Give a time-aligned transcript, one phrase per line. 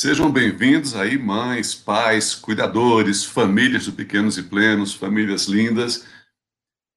[0.00, 6.06] Sejam bem-vindos aí, mães, pais, cuidadores, famílias de pequenos e plenos, famílias lindas.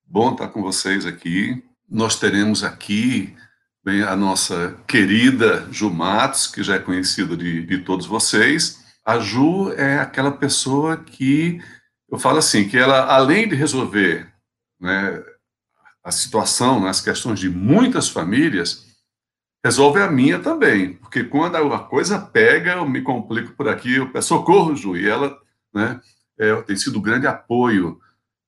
[0.05, 1.61] Bom estar com vocês aqui.
[1.89, 3.35] Nós teremos aqui
[3.83, 8.81] bem, a nossa querida Ju Matos, que já é conhecida de, de todos vocês.
[9.05, 11.61] A Ju é aquela pessoa que,
[12.09, 14.31] eu falo assim, que ela, além de resolver
[14.79, 15.21] né,
[16.01, 18.82] a situação, né, as questões de muitas famílias,
[19.63, 24.11] resolve a minha também, porque quando a coisa pega, eu me complico por aqui, eu
[24.11, 25.39] peço socorro, Ju, e ela
[25.73, 26.01] né,
[26.37, 27.99] é, tem sido um grande apoio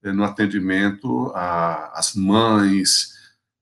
[0.04, 3.14] é, no atendimento às mães,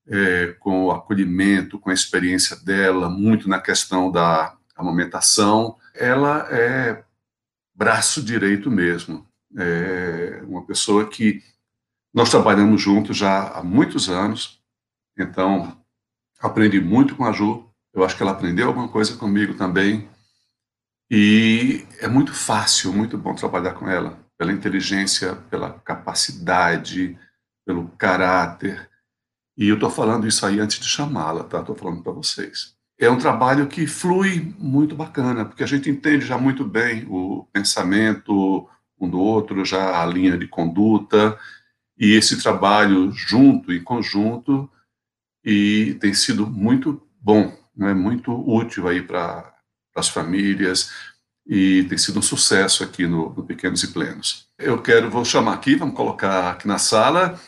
[0.08, 5.78] é, com o acolhimento, com a experiência dela, muito na questão da amamentação.
[5.94, 7.04] Ela é
[7.76, 11.44] braço direito mesmo, é uma pessoa que
[12.12, 14.60] nós trabalhamos juntos já há muitos anos,
[15.18, 15.83] então
[16.44, 20.10] aprendi muito com a Ju, eu acho que ela aprendeu alguma coisa comigo também,
[21.10, 27.18] e é muito fácil, muito bom trabalhar com ela, pela inteligência, pela capacidade,
[27.66, 28.90] pelo caráter,
[29.58, 31.60] e eu estou falando isso aí antes de chamá-la, tá?
[31.60, 32.76] Estou falando para vocês.
[33.00, 37.48] É um trabalho que flui muito bacana, porque a gente entende já muito bem o
[37.54, 38.68] pensamento
[39.00, 41.38] um do outro, já a linha de conduta,
[41.98, 44.70] e esse trabalho junto e conjunto
[45.44, 49.54] e tem sido muito bom, né, muito útil aí para
[49.96, 50.92] as famílias
[51.46, 54.48] e tem sido um sucesso aqui no, no, Pequenos e Plenos.
[54.58, 57.40] Eu quero, vou chamar aqui, vamos colocar aqui na sala,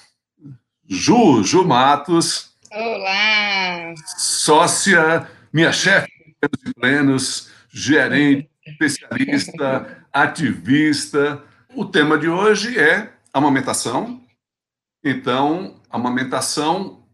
[0.87, 2.51] Ju, Ju Matos.
[2.71, 3.93] Olá!
[4.17, 6.07] Sócia, minha chefe
[6.41, 11.41] Pequenos e Plenos, gerente, especialista, ativista.
[11.73, 14.21] O tema de hoje é amamentação.
[15.03, 17.04] Então, amamentação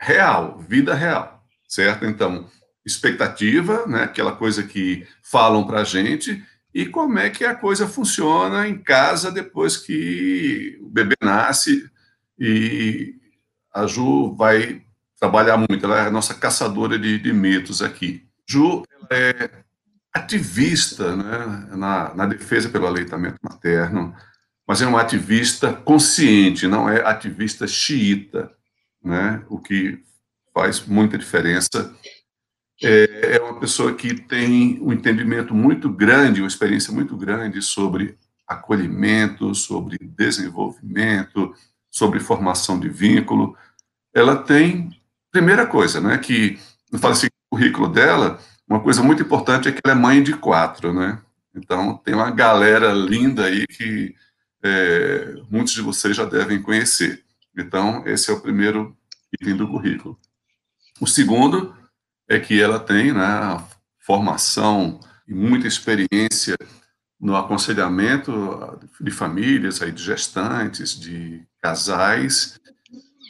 [0.00, 2.06] real, vida real, certo?
[2.06, 2.48] Então,
[2.84, 7.88] expectativa, né, aquela coisa que falam para a gente, e como é que a coisa
[7.88, 11.90] funciona em casa depois que o bebê nasce
[12.38, 13.14] e
[13.74, 14.82] a Ju vai
[15.18, 18.26] trabalhar muito, ela é a nossa caçadora de, de mitos aqui.
[18.46, 19.50] Ju é
[20.12, 24.14] ativista né, na, na defesa pelo aleitamento materno,
[24.66, 28.52] mas é uma ativista consciente, não é ativista xiita
[29.08, 29.42] né?
[29.48, 29.98] o que
[30.52, 31.94] faz muita diferença.
[32.82, 38.16] É, é uma pessoa que tem um entendimento muito grande, uma experiência muito grande sobre
[38.46, 41.52] acolhimento, sobre desenvolvimento,
[41.90, 43.56] sobre formação de vínculo.
[44.14, 44.90] Ela tem,
[45.30, 46.58] primeira coisa, né, que,
[46.92, 50.22] eu falo assim, o currículo dela, uma coisa muito importante é que ela é mãe
[50.22, 51.20] de quatro, né?
[51.54, 54.14] Então, tem uma galera linda aí que
[54.62, 57.24] é, muitos de vocês já devem conhecer.
[57.56, 58.96] Então, esse é o primeiro
[59.32, 60.18] item do currículo.
[61.00, 61.76] O segundo
[62.28, 63.64] é que ela tem né,
[63.98, 66.56] formação e muita experiência
[67.20, 72.60] no aconselhamento de famílias, aí, de gestantes, de casais,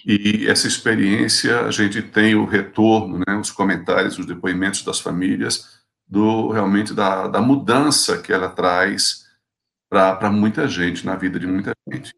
[0.07, 5.79] e essa experiência a gente tem o retorno, né, os comentários, os depoimentos das famílias,
[6.07, 9.27] do realmente da, da mudança que ela traz
[9.91, 12.15] para muita gente, na vida de muita gente.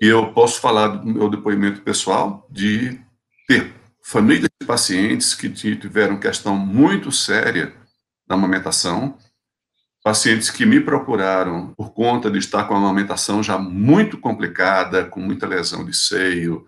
[0.00, 3.00] E eu posso falar do meu depoimento pessoal de
[3.48, 7.74] ter famílias de pacientes que tiveram questão muito séria
[8.28, 9.16] na amamentação,
[10.04, 15.20] pacientes que me procuraram por conta de estar com a amamentação já muito complicada, com
[15.20, 16.66] muita lesão de seio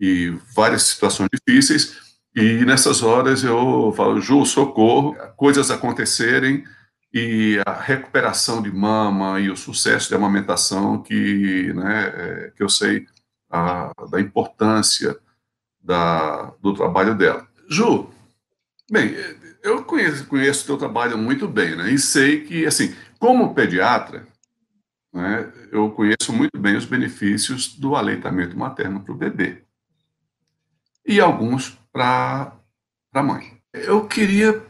[0.00, 2.00] e várias situações difíceis,
[2.34, 6.64] e nessas horas eu falo, Ju, socorro, coisas acontecerem,
[7.12, 12.70] e a recuperação de mama e o sucesso de amamentação que, né, é, que eu
[12.70, 13.06] sei
[13.50, 15.18] a, da importância
[15.82, 17.46] da, do trabalho dela.
[17.68, 18.08] Ju,
[18.90, 19.14] bem,
[19.62, 24.26] eu conheço, conheço o teu trabalho muito bem, né, e sei que, assim, como pediatra,
[25.12, 29.62] né, eu conheço muito bem os benefícios do aleitamento materno para o bebê
[31.06, 32.52] e alguns para
[33.12, 33.58] a mãe.
[33.72, 34.62] Eu queria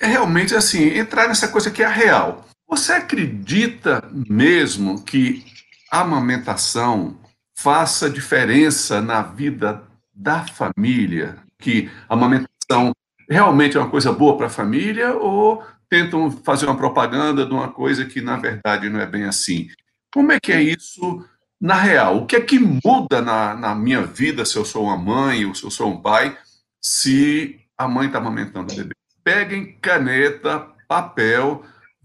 [0.00, 2.44] é realmente assim, entrar nessa coisa que é a real.
[2.68, 5.44] Você acredita mesmo que
[5.90, 7.18] a amamentação
[7.54, 9.82] faça diferença na vida
[10.16, 11.36] da família?
[11.58, 12.92] Que a amamentação
[13.28, 17.68] realmente é uma coisa boa para a família ou tentam fazer uma propaganda de uma
[17.70, 19.68] coisa que na verdade não é bem assim?
[20.12, 21.24] Como é que é isso
[21.60, 22.18] na real?
[22.18, 25.54] O que é que muda na, na minha vida se eu sou uma mãe ou
[25.54, 26.36] se eu sou um pai
[26.80, 28.96] se a mãe está amamentando o bebê?
[29.26, 31.64] peguem caneta, papel,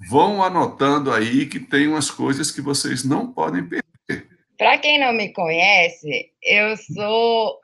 [0.10, 4.28] vão anotando aí que tem umas coisas que vocês não podem perder.
[4.58, 7.61] Para quem não me conhece, eu sou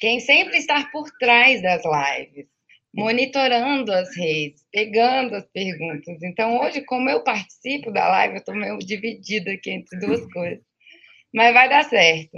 [0.00, 2.46] quem sempre está por trás das lives.
[2.92, 6.20] monitorando as redes, pegando as perguntas.
[6.24, 10.64] Então, hoje, como eu participo da live, eu estou meio dividida aqui entre duas coisas.
[11.32, 12.36] Mas vai dar certo.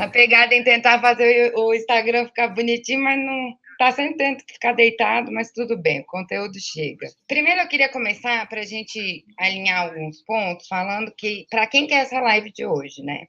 [0.00, 4.72] A pegada em tentar fazer o Instagram ficar bonitinho, mas não está sempre tentando ficar
[4.72, 7.06] deitado, mas tudo bem, o conteúdo chega.
[7.28, 12.02] Primeiro eu queria começar para a gente alinhar alguns pontos, falando que para quem quer
[12.02, 13.26] essa live de hoje, né?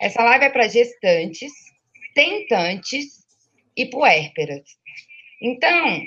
[0.00, 1.52] Essa live é para gestantes,
[2.14, 3.24] tentantes
[3.76, 4.64] e puérperas.
[5.40, 6.02] Então,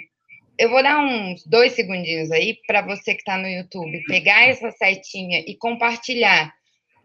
[0.58, 4.72] eu vou dar uns dois segundinhos aí para você que está no YouTube pegar essa
[4.72, 6.54] setinha e compartilhar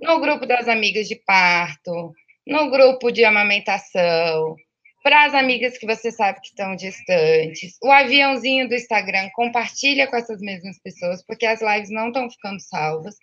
[0.00, 2.12] no grupo das amigas de parto,
[2.46, 4.56] no grupo de amamentação,
[5.02, 7.78] para as amigas que você sabe que estão distantes.
[7.82, 12.60] O aviãozinho do Instagram, compartilha com essas mesmas pessoas, porque as lives não estão ficando
[12.60, 13.14] salvas.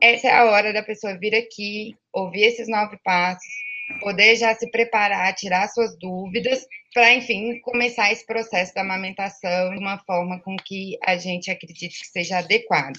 [0.00, 3.52] Essa é a hora da pessoa vir aqui, ouvir esses nove passos,
[4.00, 9.78] poder já se preparar, tirar suas dúvidas, para, enfim, começar esse processo da amamentação de
[9.78, 12.98] uma forma com que a gente acredite que seja adequado.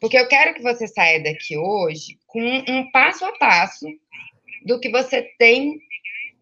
[0.00, 3.86] Porque eu quero que você saia daqui hoje com um passo a passo
[4.64, 5.78] do que você tem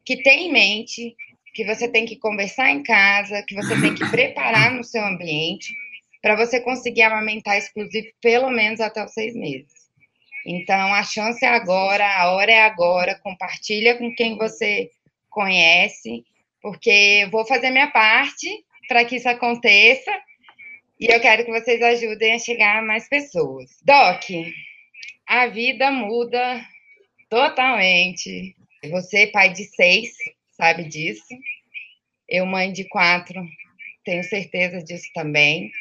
[0.04, 1.14] que ter em mente,
[1.54, 5.75] que você tem que conversar em casa, que você tem que preparar no seu ambiente
[6.22, 9.79] para você conseguir amamentar exclusivo pelo menos até os seis meses.
[10.46, 13.19] Então, a chance é agora, a hora é agora.
[13.22, 14.90] Compartilha com quem você
[15.28, 16.25] conhece,
[16.60, 18.48] porque eu vou fazer minha parte
[18.88, 20.10] para que isso aconteça
[21.00, 23.70] e eu quero que vocês ajudem a chegar a mais pessoas.
[23.82, 24.22] Doc,
[25.26, 26.62] a vida muda
[27.31, 28.54] totalmente.
[28.90, 30.10] Você, pai de seis,
[30.50, 31.34] sabe disso.
[32.28, 33.42] Eu, mãe de quatro,
[34.04, 35.72] tenho certeza disso também.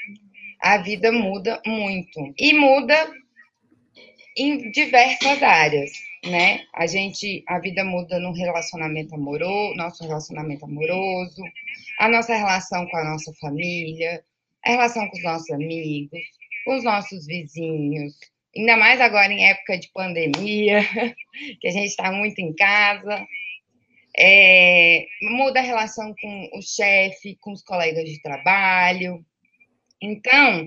[0.62, 2.34] A vida muda muito.
[2.38, 3.12] E muda
[4.38, 5.92] em diversas áreas,
[6.26, 6.62] né?
[6.74, 11.42] A gente, a vida muda no relacionamento amoroso, nosso relacionamento amoroso,
[12.00, 14.24] a nossa relação com a nossa família,
[14.66, 16.20] a relação com os nossos amigos,
[16.66, 18.14] com os nossos vizinhos,
[18.56, 20.82] ainda mais agora em época de pandemia,
[21.62, 23.26] que a gente está muito em casa.
[24.18, 29.24] É, muda a relação com o chefe, com os colegas de trabalho.
[30.02, 30.66] Então,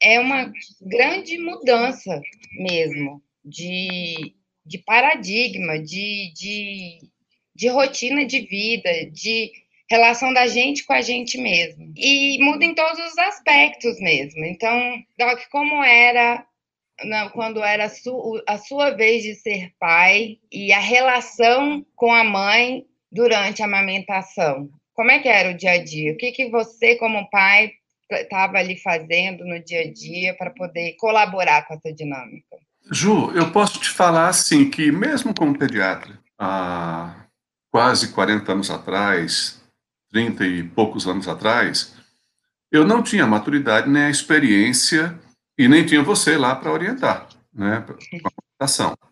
[0.00, 2.20] é uma grande mudança
[2.58, 4.34] mesmo de,
[4.64, 6.98] de paradigma, de, de,
[7.54, 9.50] de rotina de vida, de
[9.90, 11.92] relação da gente com a gente mesmo.
[11.96, 14.44] E muda em todos os aspectos mesmo.
[14.44, 16.44] Então, Doc, como era
[17.32, 22.24] quando era a, su, a sua vez de ser pai e a relação com a
[22.24, 24.68] mãe durante a amamentação?
[24.94, 26.12] Como é que era o dia a dia?
[26.12, 27.70] O que, que você, como pai,
[28.10, 32.56] estava ali fazendo no dia a dia para poder colaborar com essa dinâmica?
[32.90, 37.26] Ju, eu posso te falar assim que mesmo como pediatra, há
[37.70, 39.62] quase 40 anos atrás,
[40.10, 41.94] 30 e poucos anos atrás,
[42.70, 45.18] eu não tinha maturidade nem a experiência
[45.58, 48.30] e nem tinha você lá para orientar, né, com a
[48.60, 48.96] amamentação.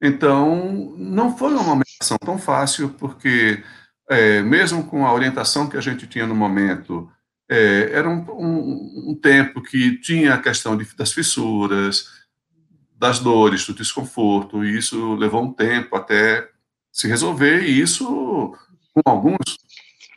[0.00, 3.64] Então, não foi uma amamentação tão fácil, porque
[4.08, 7.10] é, mesmo com a orientação que a gente tinha no momento,
[7.48, 12.08] é, era um, um, um, tempo que tinha a questão de, das fissuras,
[12.96, 16.48] das dores, do desconforto, e isso levou um tempo até
[16.92, 18.54] se resolver, e isso,
[18.92, 19.56] com alguns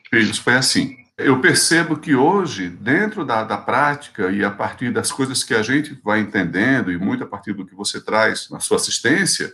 [0.10, 0.98] filhos, foi assim.
[1.18, 5.61] Eu percebo que hoje, dentro da, da prática e a partir das coisas que a
[5.61, 9.54] gente vai entendendo, e muito a partir do que você traz na sua assistência,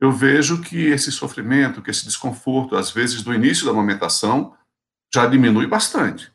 [0.00, 4.54] eu vejo que esse sofrimento, que esse desconforto, às vezes do início da amamentação,
[5.12, 6.30] já diminui bastante.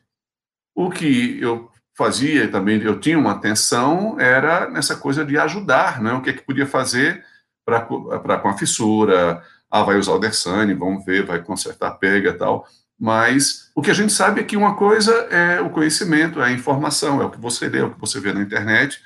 [0.74, 6.12] O que eu fazia também, eu tinha uma atenção, era nessa coisa de ajudar, né?
[6.12, 7.24] o que é que podia fazer
[7.64, 12.34] para com a fissura, ah, vai usar o Dersane, vamos ver, vai consertar pega e
[12.34, 12.66] tal.
[12.98, 16.52] Mas o que a gente sabe é que uma coisa é o conhecimento, é a
[16.52, 19.00] informação, é o que você lê, é o que você vê na internet.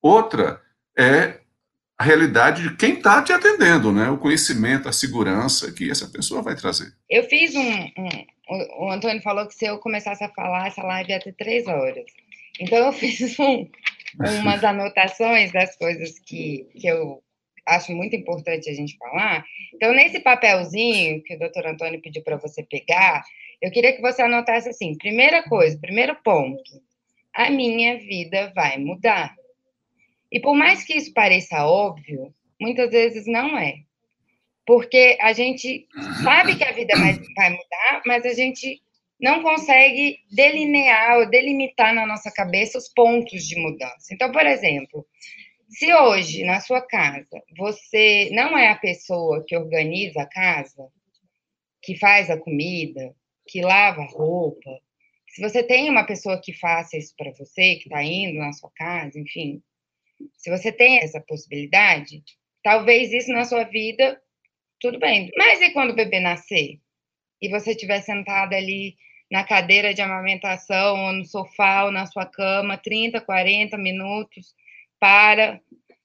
[0.00, 0.60] Outra
[0.96, 1.40] é
[1.98, 4.10] a realidade de quem está te atendendo, né?
[4.10, 6.92] O conhecimento, a segurança que essa pessoa vai trazer.
[7.08, 8.34] Eu fiz um, um
[8.78, 12.04] o Antônio falou que se eu começasse a falar, essa live ia ter três horas.
[12.60, 13.68] Então eu fiz um,
[14.40, 17.22] umas anotações das coisas que, que eu
[17.66, 19.44] acho muito importante a gente falar.
[19.74, 23.22] Então, nesse papelzinho que o doutor Antônio pediu para você pegar,
[23.60, 26.82] eu queria que você anotasse assim: primeira coisa, primeiro ponto,
[27.34, 29.34] a minha vida vai mudar.
[30.34, 33.76] E por mais que isso pareça óbvio, muitas vezes não é.
[34.66, 35.86] Porque a gente
[36.24, 37.12] sabe que a vida vai,
[37.50, 38.82] mudar, mas a gente
[39.20, 44.12] não consegue delinear ou delimitar na nossa cabeça os pontos de mudança.
[44.12, 45.06] Então, por exemplo,
[45.68, 50.88] se hoje, na sua casa, você não é a pessoa que organiza a casa,
[51.80, 53.14] que faz a comida,
[53.46, 54.80] que lava a roupa,
[55.28, 58.70] Se você tem uma pessoa que faça isso para você, que está indo na sua
[58.74, 59.62] casa, enfim,
[60.36, 62.22] se você tem essa possibilidade,
[62.62, 64.20] talvez isso na sua vida,
[64.80, 65.30] tudo bem.
[65.36, 66.78] Mas e quando o bebê nascer?
[67.40, 68.96] E você estiver sentada ali
[69.30, 74.54] na cadeira de amamentação, ou no sofá, ou na sua cama, 30, 40 minutos,
[75.00, 75.60] para,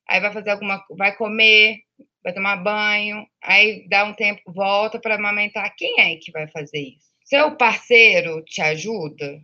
[0.08, 1.78] aí vai fazer alguma, vai comer,
[2.24, 5.74] vai tomar banho, aí dá um tempo, volta para amamentar.
[5.78, 7.10] Quem é que vai fazer isso?
[7.24, 9.40] Seu parceiro te ajuda?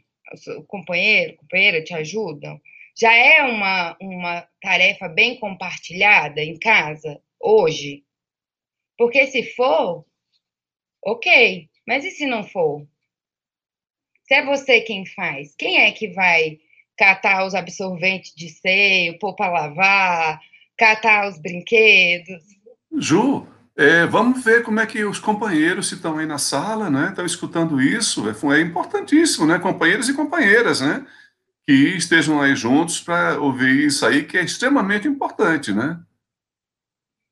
[0.57, 2.59] O companheiro, companheira te ajudam?
[2.97, 8.03] Já é uma, uma tarefa bem compartilhada em casa, hoje?
[8.97, 10.05] Porque se for,
[11.03, 11.69] ok.
[11.85, 12.87] Mas e se não for?
[14.27, 16.57] Se é você quem faz, quem é que vai
[16.97, 20.39] catar os absorventes de seio, pôr para lavar,
[20.77, 22.43] catar os brinquedos?
[22.97, 23.45] Ju,
[23.77, 27.25] é, vamos ver como é que os companheiros que estão aí na sala, né, estão
[27.25, 28.23] escutando isso.
[28.27, 31.05] É, é importantíssimo, né, companheiros e companheiras, né,
[31.67, 35.99] que estejam aí juntos para ouvir isso aí, que é extremamente importante, né?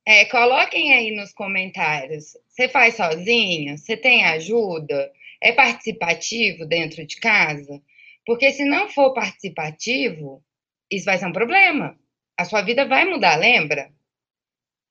[0.05, 2.35] É, coloquem aí nos comentários.
[2.49, 3.77] Você faz sozinho?
[3.77, 5.11] Você tem ajuda?
[5.41, 7.81] É participativo dentro de casa?
[8.25, 10.43] Porque se não for participativo,
[10.91, 11.97] isso vai ser um problema.
[12.37, 13.91] A sua vida vai mudar, lembra?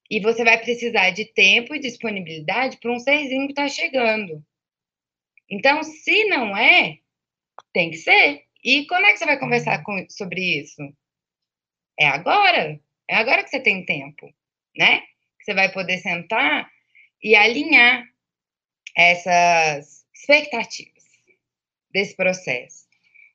[0.09, 4.43] E você vai precisar de tempo e disponibilidade para um serzinho que está chegando.
[5.49, 6.99] Então, se não é,
[7.73, 8.43] tem que ser.
[8.63, 10.81] E quando é que você vai conversar com, sobre isso?
[11.99, 12.79] É agora.
[13.07, 14.33] É agora que você tem tempo,
[14.77, 15.03] né?
[15.41, 16.71] Você vai poder sentar
[17.21, 18.05] e alinhar
[18.95, 21.03] essas expectativas
[21.91, 22.87] desse processo.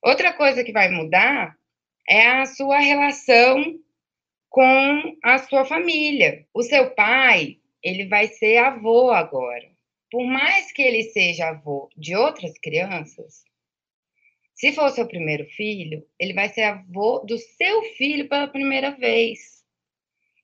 [0.02, 1.56] Outra coisa que vai mudar
[2.08, 3.78] é a sua relação
[4.48, 6.46] com a sua família.
[6.54, 9.68] O seu pai, ele vai ser avô agora.
[10.10, 13.44] Por mais que ele seja avô de outras crianças,
[14.58, 18.90] se for o seu primeiro filho, ele vai ser avô do seu filho pela primeira
[18.90, 19.62] vez.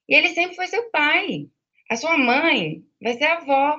[0.08, 1.48] E ele sempre foi seu pai.
[1.90, 3.76] A sua mãe vai ser avó.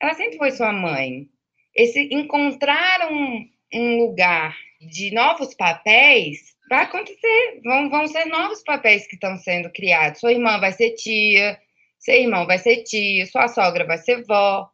[0.00, 1.28] Ela sempre foi sua mãe.
[1.72, 7.60] Esse encontrar um, um lugar de novos papéis vai acontecer.
[7.62, 10.18] Vão, vão ser novos papéis que estão sendo criados.
[10.18, 11.56] Sua irmã vai ser tia,
[12.00, 14.68] seu irmão vai ser tio, sua sogra vai ser vó.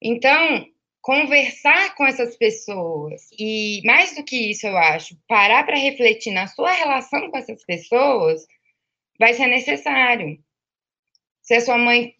[0.00, 0.66] Então,
[1.00, 6.46] conversar com essas pessoas e, mais do que isso, eu acho, parar para refletir na
[6.46, 8.46] sua relação com essas pessoas
[9.18, 10.38] vai ser necessário.
[11.42, 12.14] Se a sua mãe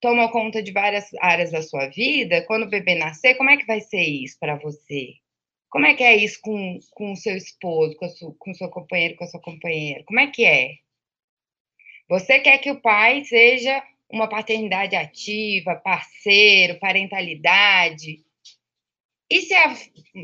[0.00, 3.66] toma conta de várias áreas da sua vida, quando o bebê nascer, como é que
[3.66, 5.14] vai ser isso para você?
[5.70, 8.68] Como é que é isso com, com o seu esposo, com, o com o seu
[8.68, 10.04] companheiro, com a sua companheira?
[10.04, 10.74] Como é que é?
[12.08, 13.82] Você quer que o pai seja
[14.12, 18.24] uma paternidade ativa, parceiro, parentalidade?
[19.30, 19.74] E se a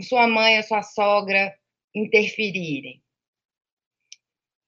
[0.03, 1.57] sua mãe ou sua sogra
[1.95, 3.03] interferirem?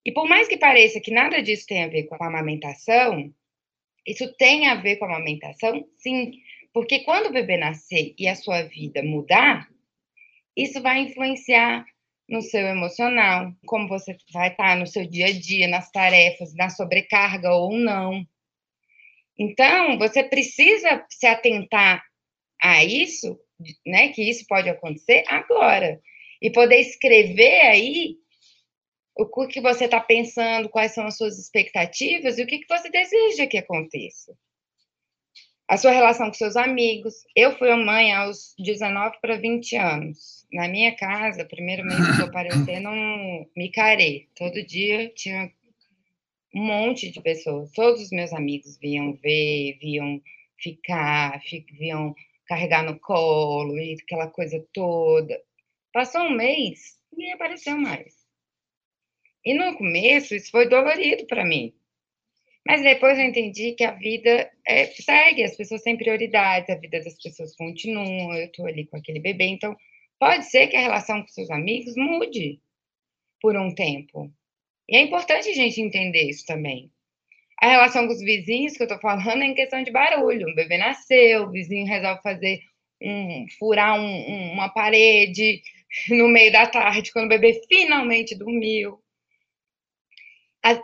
[0.05, 3.33] E por mais que pareça que nada disso tem a ver com a amamentação,
[4.07, 6.33] isso tem a ver com a amamentação, sim,
[6.73, 9.69] porque quando o bebê nascer e a sua vida mudar,
[10.57, 11.85] isso vai influenciar
[12.29, 16.71] no seu emocional, como você vai estar no seu dia a dia, nas tarefas, na
[16.71, 18.27] sobrecarga ou não.
[19.41, 22.05] Então, você precisa se atentar
[22.61, 23.41] a isso,
[23.87, 25.99] né, que isso pode acontecer agora,
[26.43, 28.17] e poder escrever aí
[29.17, 32.91] o que você está pensando, quais são as suas expectativas e o que, que você
[32.91, 34.37] deseja que aconteça
[35.71, 37.15] a sua relação com seus amigos.
[37.35, 40.45] Eu fui mãe aos 19 para 20 anos.
[40.53, 44.27] Na minha casa, primeiro mês que eu aparecer, não me carei.
[44.35, 45.49] Todo dia tinha
[46.55, 47.73] um monte de pessoas.
[47.73, 50.21] Todos os meus amigos vinham ver, vinham
[50.59, 51.41] ficar,
[51.79, 52.15] vinham
[52.47, 55.41] carregar no colo e aquela coisa toda.
[55.93, 58.15] Passou um mês, ninguém apareceu mais.
[59.45, 61.75] E no começo, isso foi dolorido para mim.
[62.67, 67.01] Mas depois eu entendi que a vida é, segue, as pessoas têm prioridades, a vida
[67.01, 69.75] das pessoas continua, eu estou ali com aquele bebê, então
[70.19, 72.61] pode ser que a relação com seus amigos mude
[73.41, 74.31] por um tempo.
[74.91, 76.91] E é importante a gente entender isso também.
[77.63, 80.49] A relação com os vizinhos que eu estou falando é em questão de barulho.
[80.49, 82.61] Um bebê nasceu, o vizinho resolve fazer
[83.01, 85.63] um, furar um, um, uma parede
[86.11, 89.01] no meio da tarde, quando o bebê finalmente dormiu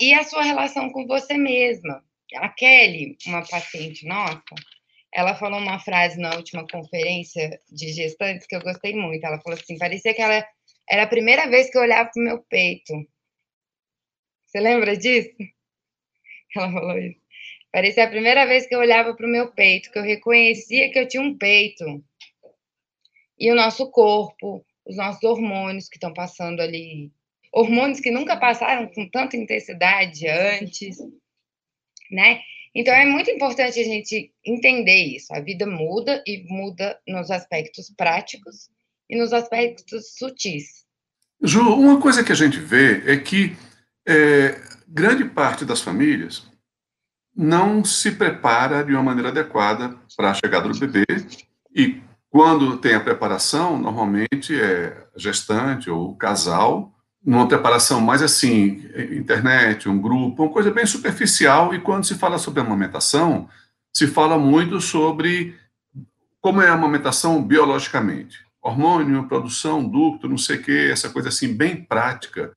[0.01, 2.03] e a sua relação com você mesma.
[2.35, 4.43] A Kelly, uma paciente nossa,
[5.15, 9.25] ela falou uma frase na última conferência de gestantes que eu gostei muito.
[9.25, 10.45] Ela falou assim: parecia que ela
[10.89, 12.93] era a primeira vez que eu olhava para o meu peito.
[14.57, 15.29] Você lembra disso?
[16.57, 17.21] Ela falou isso.
[17.71, 20.99] Parecia a primeira vez que eu olhava para o meu peito, que eu reconhecia que
[20.99, 21.85] eu tinha um peito.
[23.39, 27.13] E o nosso corpo, os nossos hormônios que estão passando ali,
[27.53, 30.97] hormônios que nunca passaram com tanta intensidade antes,
[32.11, 32.41] né?
[32.75, 35.35] Então é muito importante a gente entender isso.
[35.35, 38.71] A vida muda e muda nos aspectos práticos
[39.11, 40.87] e nos aspectos sutis.
[41.43, 43.55] Ju, uma coisa que a gente vê é que
[44.07, 46.47] é, grande parte das famílias
[47.35, 51.05] não se prepara de uma maneira adequada para a chegada do bebê
[51.75, 56.93] e quando tem a preparação, normalmente é gestante ou casal
[57.27, 62.39] numa preparação mais assim, internet, um grupo, uma coisa bem superficial, e quando se fala
[62.39, 63.49] sobre amamentação,
[63.93, 65.59] se fala muito sobre
[66.41, 68.47] como é a amamentação biologicamente.
[68.63, 72.55] Hormônio, produção, ducto, não sei o quê, essa coisa assim bem prática.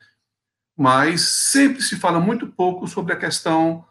[0.80, 3.84] Mas sempre se fala muito pouco sobre a questão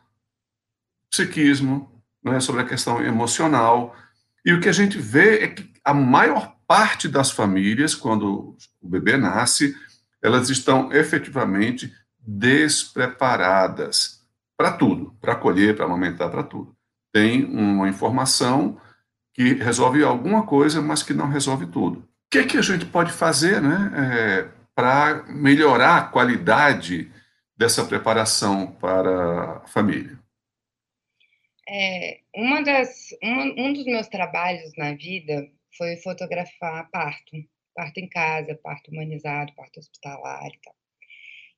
[1.11, 3.95] psiquismo, né, sobre a questão emocional.
[4.43, 8.89] E o que a gente vê é que a maior parte das famílias, quando o
[8.89, 9.77] bebê nasce,
[10.23, 14.27] elas estão efetivamente despreparadas
[14.57, 16.75] para tudo, para acolher, para amamentar, para tudo.
[17.13, 18.81] Tem uma informação
[19.35, 21.99] que resolve alguma coisa, mas que não resolve tudo.
[21.99, 27.11] O que, é que a gente pode fazer né, é, para melhorar a qualidade
[27.57, 30.17] dessa preparação para a família?
[31.69, 37.37] É, uma das, um, um dos meus trabalhos na vida foi fotografar parto
[37.75, 40.75] parto em casa, parto humanizado, parto hospitalar e tal.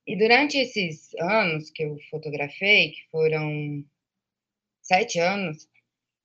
[0.07, 3.85] E durante esses anos que eu fotografei, que foram
[4.81, 5.69] sete anos,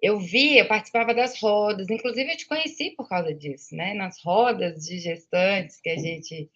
[0.00, 3.92] eu via, eu participava das rodas, inclusive eu te conheci por causa disso, né?
[3.92, 6.50] Nas rodas de gestantes que a gente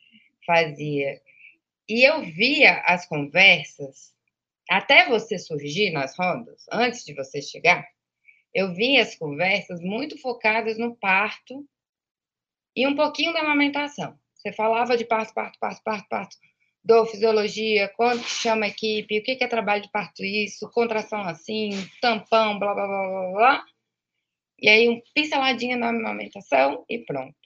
[0.50, 1.20] fazia.
[1.88, 4.12] E eu via as conversas,
[4.68, 7.86] até você surgir nas rodas, antes de você chegar,
[8.52, 11.64] eu via as conversas muito focadas no parto
[12.74, 14.18] e um pouquinho da amamentação.
[14.34, 16.36] Você falava de parto, parto, parto, parto, parto,
[16.82, 21.70] dor, fisiologia, quando chama a equipe, o que é trabalho de parto isso, contração assim,
[22.00, 23.64] tampão, blá, blá, blá, blá, blá.
[24.58, 27.39] E aí, um pinceladinha na amamentação e pronto.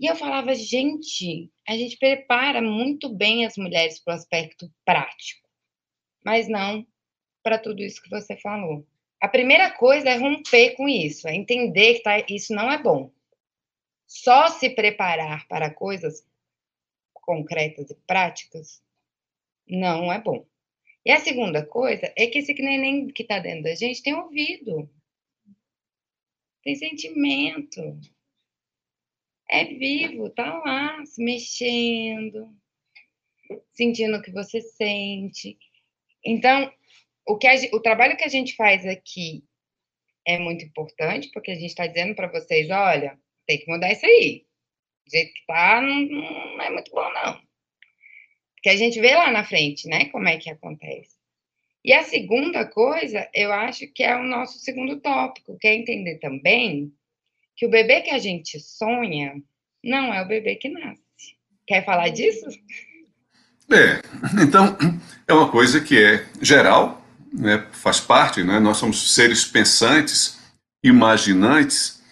[0.00, 5.46] E eu falava, gente, a gente prepara muito bem as mulheres para o aspecto prático,
[6.24, 6.86] mas não
[7.42, 8.86] para tudo isso que você falou.
[9.20, 13.12] A primeira coisa é romper com isso, é entender que tá, isso não é bom.
[14.06, 16.26] Só se preparar para coisas
[17.12, 18.82] concretas e práticas
[19.68, 20.46] não é bom.
[21.04, 24.90] E a segunda coisa é que esse neném que está dentro da gente tem ouvido,
[26.62, 28.00] tem sentimento,
[29.50, 32.54] é vivo, tá lá se mexendo,
[33.72, 35.58] sentindo o que você sente.
[36.24, 36.72] Então,
[37.26, 39.44] o, que a, o trabalho que a gente faz aqui
[40.26, 44.06] é muito importante, porque a gente está dizendo para vocês: olha, tem que mudar isso
[44.06, 44.46] aí.
[45.04, 47.40] Do jeito que tá, não, não é muito bom, não.
[48.54, 51.18] Porque a gente vê lá na frente, né, como é que acontece.
[51.82, 56.18] E a segunda coisa, eu acho que é o nosso segundo tópico, que é entender
[56.18, 56.92] também
[57.60, 59.34] que o bebê que a gente sonha
[59.84, 61.36] não é o bebê que nasce.
[61.66, 62.46] Quer falar disso?
[63.70, 64.00] É,
[64.42, 64.78] então,
[65.28, 70.40] é uma coisa que é geral, né, faz parte, né, nós somos seres pensantes,
[70.82, 72.02] imaginantes,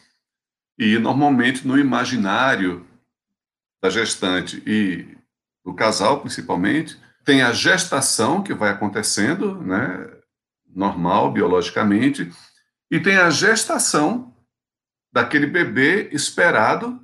[0.78, 2.86] e normalmente no imaginário
[3.82, 5.16] da gestante e
[5.64, 10.10] do casal, principalmente, tem a gestação que vai acontecendo, né,
[10.66, 12.30] normal, biologicamente,
[12.90, 14.34] e tem a gestação
[15.12, 17.00] daquele bebê esperado,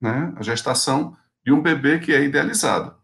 [0.00, 2.96] né, a gestação de um bebê que é idealizado.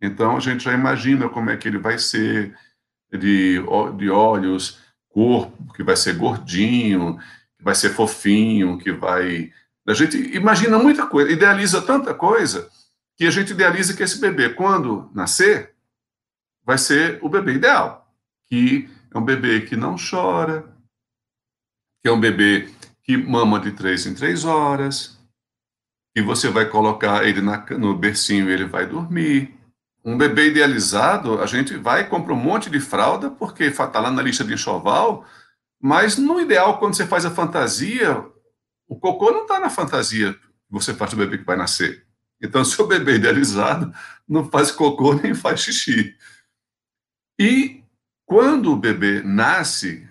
[0.00, 2.56] Então a gente já imagina como é que ele vai ser
[3.12, 3.60] de,
[3.96, 7.18] de olhos, corpo, que vai ser gordinho,
[7.60, 9.52] vai ser fofinho, que vai.
[9.86, 12.68] A gente imagina muita coisa, idealiza tanta coisa,
[13.16, 15.74] que a gente idealiza que esse bebê, quando nascer,
[16.64, 18.12] vai ser o bebê ideal.
[18.48, 20.64] Que é um bebê que não chora,
[22.02, 22.68] que é um bebê
[23.04, 25.18] que mama de três em três horas,
[26.16, 29.54] que você vai colocar ele na, no bercinho e ele vai dormir.
[30.04, 34.22] Um bebê idealizado, a gente vai compra um monte de fralda, porque está lá na
[34.22, 35.26] lista de enxoval,
[35.80, 38.24] mas no ideal, quando você faz a fantasia,
[38.88, 40.40] o cocô não está na fantasia que
[40.70, 42.06] você faz o bebê que vai nascer.
[42.40, 43.92] Então, se o bebê idealizado,
[44.26, 46.16] não faz cocô nem faz xixi.
[47.38, 47.82] E
[48.24, 50.08] quando o bebê nasce,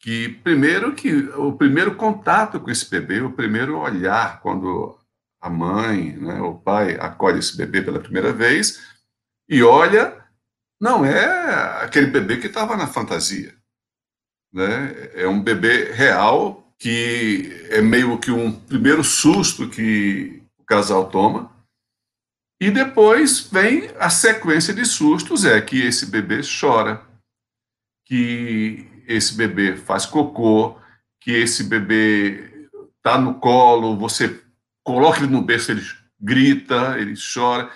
[0.00, 4.98] que primeiro que o primeiro contato com esse bebê, o primeiro olhar quando
[5.40, 8.80] a mãe, né, o pai acolhe esse bebê pela primeira vez
[9.48, 10.16] e olha,
[10.80, 13.60] não é aquele bebê que estava na fantasia
[14.52, 15.10] né?
[15.14, 21.54] É um bebê real que é meio que um primeiro susto que o casal toma.
[22.60, 27.02] E depois vem a sequência de sustos, é que esse bebê chora,
[28.04, 30.78] que esse bebê faz cocô,
[31.20, 34.40] que esse bebê está no colo, você
[34.84, 35.82] coloca ele no berço, ele
[36.20, 37.70] grita, ele chora,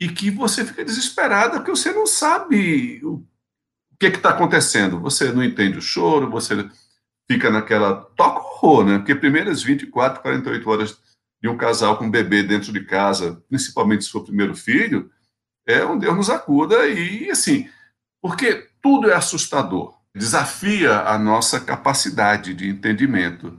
[0.00, 3.24] e que você fica desesperada porque você não sabe o
[3.98, 5.00] que está acontecendo.
[5.00, 6.68] Você não entende o choro, você
[7.30, 7.94] fica naquela.
[8.16, 8.98] toca horror, né?
[8.98, 10.98] Porque primeiras 24, 48 horas
[11.42, 15.10] de um casal com um bebê dentro de casa, principalmente se for primeiro filho,
[15.66, 17.68] é um Deus nos acuda e assim,
[18.20, 23.58] porque tudo é assustador, desafia a nossa capacidade de entendimento,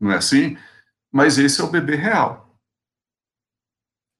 [0.00, 0.56] não é assim?
[1.12, 2.58] Mas esse é o bebê real.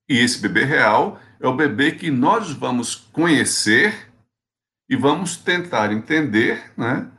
[0.08, 4.12] E esse bebê real é o bebê que nós vamos conhecer
[4.88, 7.10] e vamos tentar entender, né?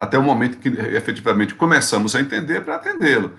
[0.00, 3.38] Até o momento que efetivamente começamos a entender para atendê-lo.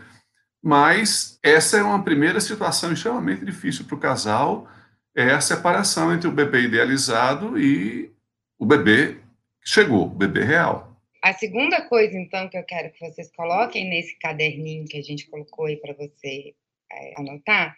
[0.63, 4.69] Mas essa é uma primeira situação extremamente difícil para o casal,
[5.15, 8.15] é a separação entre o bebê idealizado e
[8.57, 9.22] o bebê
[9.65, 10.93] chegou, o bebê real.
[11.21, 15.29] A segunda coisa, então, que eu quero que vocês coloquem nesse caderninho que a gente
[15.29, 16.53] colocou aí para você
[16.91, 17.75] é, anotar,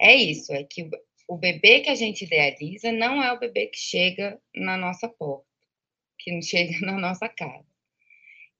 [0.00, 0.88] é isso, é que
[1.28, 5.46] o bebê que a gente idealiza não é o bebê que chega na nossa porta,
[6.18, 7.66] que não chega na nossa casa.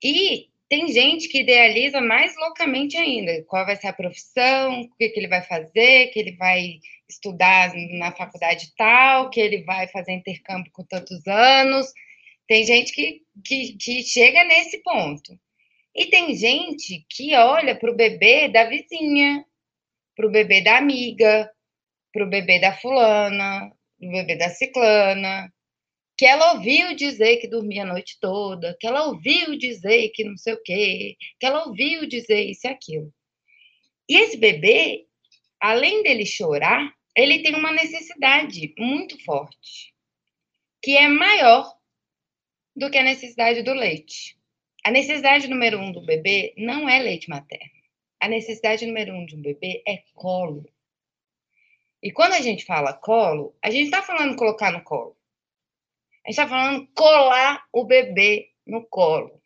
[0.02, 5.08] E tem gente que idealiza mais loucamente ainda, qual vai ser a profissão, o que,
[5.08, 10.12] que ele vai fazer, que ele vai estudar na faculdade tal, que ele vai fazer
[10.12, 11.92] intercâmbio com tantos anos.
[12.46, 15.38] Tem gente que, que, que chega nesse ponto.
[15.94, 19.44] E tem gente que olha para o bebê da vizinha,
[20.14, 21.50] para o bebê da amiga,
[22.12, 25.52] para o bebê da fulana, o bebê da ciclana,
[26.16, 30.36] que ela ouviu dizer que dormia a noite toda, que ela ouviu dizer que não
[30.36, 33.12] sei o quê, que ela ouviu dizer isso e aquilo.
[34.08, 35.06] E esse bebê,
[35.60, 39.94] além dele chorar, ele tem uma necessidade muito forte,
[40.82, 41.75] que é maior
[42.76, 44.36] do que a necessidade do leite.
[44.84, 47.72] A necessidade número um do bebê não é leite materno.
[48.20, 50.64] A necessidade número um de um bebê é colo.
[52.02, 55.16] E quando a gente fala colo, a gente está falando colocar no colo.
[56.24, 59.40] A gente está falando colar o bebê no colo.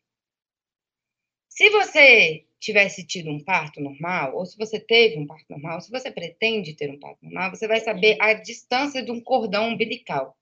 [1.49, 5.81] Se você tivesse tido um parto normal, ou se você teve um parto normal, ou
[5.81, 9.69] se você pretende ter um parto normal, você vai saber a distância de um cordão
[9.69, 10.37] umbilical.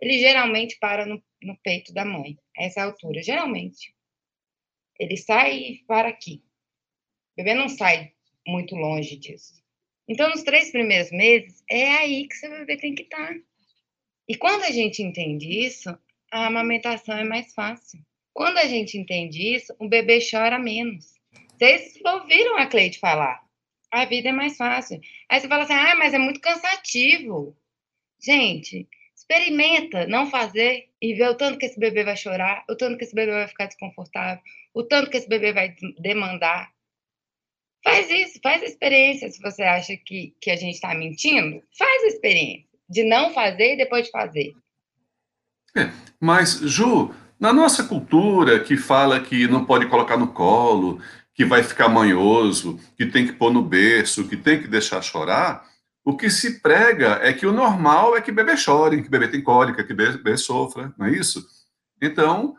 [0.00, 3.94] Ele geralmente para no, no peito da mãe, essa altura, geralmente.
[4.98, 6.42] Ele sai para aqui.
[7.32, 8.12] O bebê não sai
[8.46, 9.54] muito longe disso.
[10.08, 13.34] Então, nos três primeiros meses, é aí que seu bebê tem que estar.
[14.28, 15.90] E quando a gente entende isso,
[16.30, 18.00] a amamentação é mais fácil.
[18.32, 21.14] Quando a gente entende isso, o bebê chora menos.
[21.56, 23.42] Vocês ouviram a Cleide falar.
[23.90, 25.00] A vida é mais fácil.
[25.28, 27.56] Aí você fala assim, ah, mas é muito cansativo.
[28.20, 28.88] Gente,
[29.24, 33.04] experimenta não fazer e ver o tanto que esse bebê vai chorar, o tanto que
[33.04, 34.42] esse bebê vai ficar desconfortável,
[34.74, 36.70] o tanto que esse bebê vai demandar.
[37.82, 39.30] Faz isso, faz a experiência.
[39.30, 43.74] Se você acha que, que a gente está mentindo, faz a experiência de não fazer
[43.74, 44.52] e depois de fazer.
[45.76, 51.00] É, mas, Ju, na nossa cultura que fala que não pode colocar no colo,
[51.34, 55.66] que vai ficar manhoso, que tem que pôr no berço, que tem que deixar chorar,
[56.04, 59.42] o que se prega é que o normal é que bebê chore, que bebê tem
[59.42, 61.46] cólica, que bebê sofra, não é isso?
[62.00, 62.56] Então,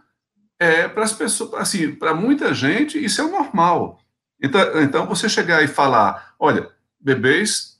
[0.60, 3.99] é para as pessoas, assim, para muita gente isso é o normal.
[4.41, 7.79] Então, então, você chegar e falar: olha, bebês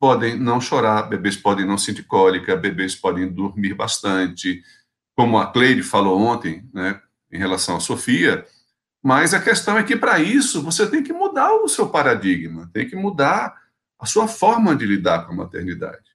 [0.00, 4.62] podem não chorar, bebês podem não sentir cólica, bebês podem dormir bastante,
[5.14, 7.00] como a Cleide falou ontem, né,
[7.30, 8.44] em relação à Sofia.
[9.02, 12.88] Mas a questão é que, para isso, você tem que mudar o seu paradigma, tem
[12.88, 13.54] que mudar
[14.04, 16.14] a sua forma de lidar com a maternidade.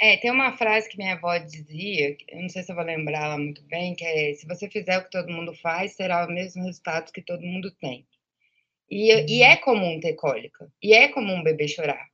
[0.00, 3.26] É, tem uma frase que minha avó dizia, eu não sei se eu vou lembrar
[3.26, 6.32] ela muito bem, que é: se você fizer o que todo mundo faz, será o
[6.32, 8.04] mesmo resultado que todo mundo tem.
[8.90, 10.68] E, e é comum ter cólica.
[10.82, 12.08] E é comum bebê chorar.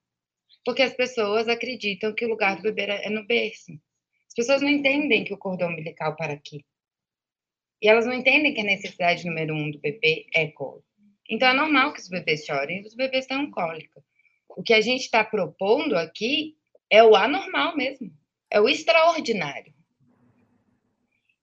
[0.63, 3.73] Porque as pessoas acreditam que o lugar do bebê é no berço.
[4.29, 6.65] As pessoas não entendem que o cordão umbilical para aqui.
[7.81, 10.85] E elas não entendem que a necessidade número um do bebê é colo.
[11.29, 14.03] Então é normal que os bebês chorem os bebês tenham cólica.
[14.59, 16.57] O que a gente está propondo aqui
[16.91, 18.13] é o anormal mesmo.
[18.51, 19.73] É o extraordinário.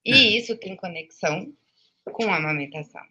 [0.04, 0.36] E é.
[0.36, 1.50] isso tem conexão
[2.12, 3.02] com a amamentação.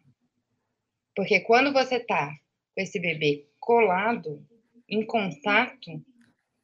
[1.16, 2.32] Porque quando você tá
[2.76, 4.48] com esse bebê colado,
[4.88, 5.92] em contato,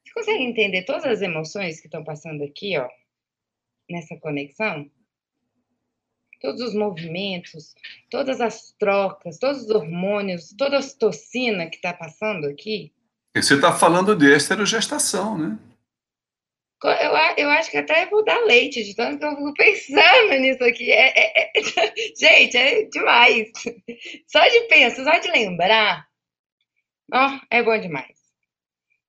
[0.06, 2.88] você consegue entender todas as emoções que estão passando aqui, ó,
[3.90, 4.88] nessa conexão?
[6.40, 7.76] todos os movimentos,
[8.10, 12.92] todas as trocas, todos os hormônios, toda a ocitocina que está passando aqui.
[13.36, 15.58] Você está falando de esterogestação, né?
[16.84, 20.64] Eu, eu acho que até vou dar leite, de tanto que eu fico pensando nisso
[20.64, 20.92] aqui.
[20.92, 21.52] É, é, é...
[22.20, 23.52] Gente, é demais.
[24.28, 26.08] Só de pensar, só de lembrar,
[27.14, 28.18] oh, é bom demais.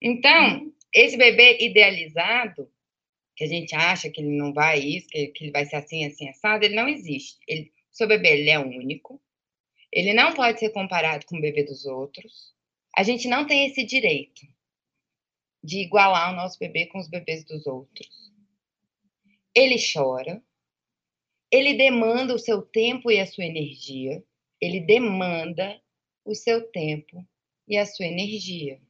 [0.00, 2.70] Então, esse bebê idealizado,
[3.34, 6.04] que a gente acha que ele não vai isso, que, que ele vai ser assim,
[6.04, 7.38] assim, assado, ele não existe.
[7.48, 9.20] Ele, seu bebê ele é único,
[9.90, 12.52] ele não pode ser comparado com o bebê dos outros.
[12.96, 14.42] A gente não tem esse direito
[15.62, 18.08] de igualar o nosso bebê com os bebês dos outros.
[19.54, 20.42] Ele chora,
[21.50, 24.22] ele demanda o seu tempo e a sua energia,
[24.60, 25.80] ele demanda
[26.24, 27.24] o seu tempo
[27.68, 28.80] e a sua energia.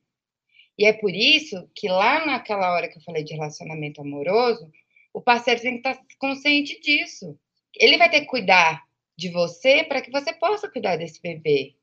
[0.79, 4.71] E é por isso que lá naquela hora que eu falei de relacionamento amoroso,
[5.13, 7.39] o parceiro tem que estar consciente disso.
[7.77, 8.83] Ele vai ter que cuidar
[9.17, 11.75] de você para que você possa cuidar desse bebê.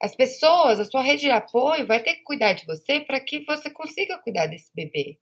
[0.00, 3.44] As pessoas, a sua rede de apoio vai ter que cuidar de você para que
[3.44, 5.18] você consiga cuidar desse bebê.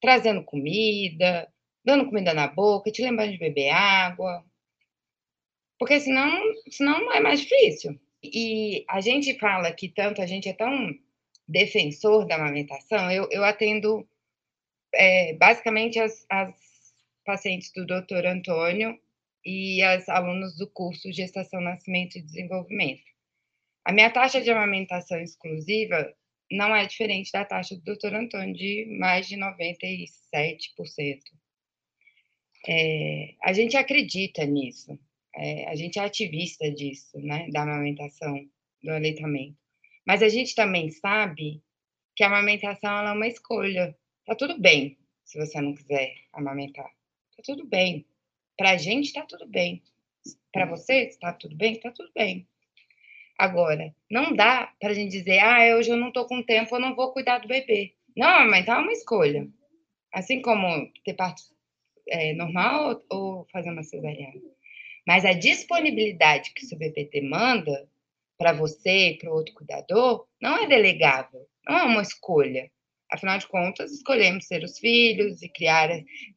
[0.00, 1.48] Trazendo comida,
[1.84, 4.44] dando comida na boca, te lembrando de beber água.
[5.78, 8.00] Porque senão, senão é mais difícil.
[8.22, 10.90] E a gente fala que tanto, a gente é tão
[11.46, 14.08] defensor da amamentação, eu, eu atendo
[14.94, 16.54] é, basicamente as, as
[17.24, 18.98] pacientes do doutor Antônio
[19.44, 23.11] e as alunos do curso Gestação, Nascimento e Desenvolvimento.
[23.84, 26.14] A minha taxa de amamentação exclusiva
[26.50, 31.20] não é diferente da taxa do doutor Antônio, de mais de 97%.
[32.68, 34.96] É, a gente acredita nisso,
[35.34, 38.48] é, a gente é ativista disso, né, da amamentação,
[38.82, 39.56] do aleitamento.
[40.06, 41.62] Mas a gente também sabe
[42.14, 43.96] que a amamentação é uma escolha.
[44.26, 46.90] Tá tudo bem se você não quiser amamentar.
[47.36, 48.06] Tá tudo bem.
[48.56, 49.82] Para a gente tá tudo bem.
[50.52, 51.80] Para você está tudo bem?
[51.80, 52.46] Tá tudo bem.
[53.42, 56.78] Agora, não dá para a gente dizer, ah, hoje eu não estou com tempo, eu
[56.78, 57.92] não vou cuidar do bebê.
[58.16, 59.48] Não, mas é uma escolha.
[60.14, 61.42] Assim como ter parto
[62.08, 64.40] é, normal ou, fazer uma cesariana.
[65.04, 67.90] Mas a disponibilidade que seu bebê demanda
[68.38, 72.70] para você e para o outro cuidador não é delegável, não é uma escolha.
[73.10, 75.88] Afinal de contas, escolhemos ser os filhos e criar,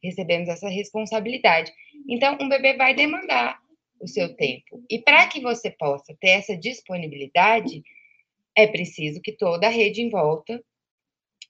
[0.02, 1.72] recebemos essa responsabilidade.
[2.08, 3.60] Então, um bebê vai demandar
[4.00, 4.84] o seu tempo.
[4.90, 7.82] E para que você possa ter essa disponibilidade,
[8.56, 10.62] é preciso que toda a rede em volta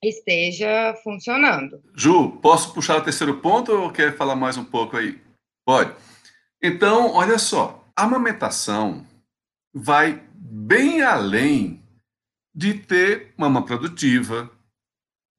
[0.03, 1.81] esteja funcionando.
[1.95, 5.19] Ju, posso puxar o terceiro ponto ou quer falar mais um pouco aí?
[5.65, 5.95] Pode.
[6.61, 9.05] Então, olha só, a amamentação
[9.73, 11.83] vai bem além
[12.55, 14.51] de ter mama produtiva,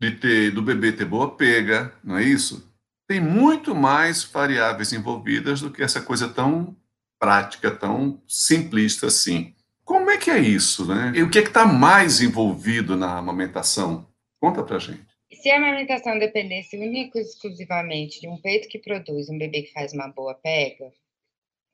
[0.01, 2.69] de ter do bebê ter boa pega, não é isso?
[3.09, 6.77] Tem muito mais variáveis envolvidas do que essa coisa tão
[7.19, 9.55] prática, tão simplista assim.
[9.85, 11.13] Como é que é isso, né?
[11.15, 14.07] E o que é está mais envolvido na amamentação?
[14.41, 15.07] Conta pra gente.
[15.33, 19.73] Se a amamentação dependesse única e exclusivamente de um peito que produz um bebê que
[19.73, 20.93] faz uma boa pega,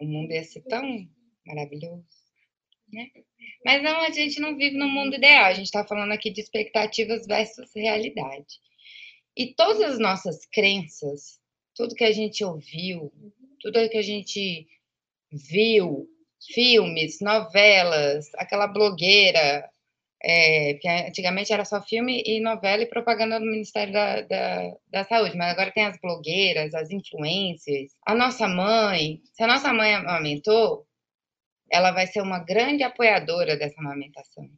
[0.00, 1.08] o mundo ia ser tão
[1.46, 2.04] maravilhoso,
[2.92, 3.08] né?
[3.64, 5.44] Mas não, a gente não vive no mundo ideal.
[5.44, 8.60] A gente está falando aqui de expectativas versus realidade.
[9.36, 11.40] E todas as nossas crenças,
[11.74, 13.12] tudo que a gente ouviu,
[13.60, 14.66] tudo que a gente
[15.34, 16.06] viu
[16.52, 19.68] filmes, novelas, aquela blogueira,
[20.22, 25.04] é, que antigamente era só filme e novela e propaganda do Ministério da, da, da,
[25.04, 27.92] Saúde, mas agora tem as blogueiras, as influências.
[28.06, 30.86] A nossa mãe, se a nossa mãe amamentou,
[31.70, 34.48] ela vai ser uma grande apoiadora dessa amamentação.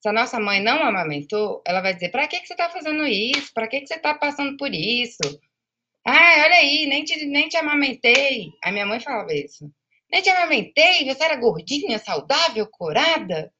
[0.00, 3.06] Se a nossa mãe não amamentou, ela vai dizer: para que, que você está fazendo
[3.06, 3.52] isso?
[3.52, 5.18] Para que, que você está passando por isso?
[6.06, 8.50] Ah, olha aí, nem te, nem te amamentei.
[8.62, 9.70] A minha mãe falava isso.
[10.10, 13.52] Nem te amamentei, você era gordinha, saudável, curada.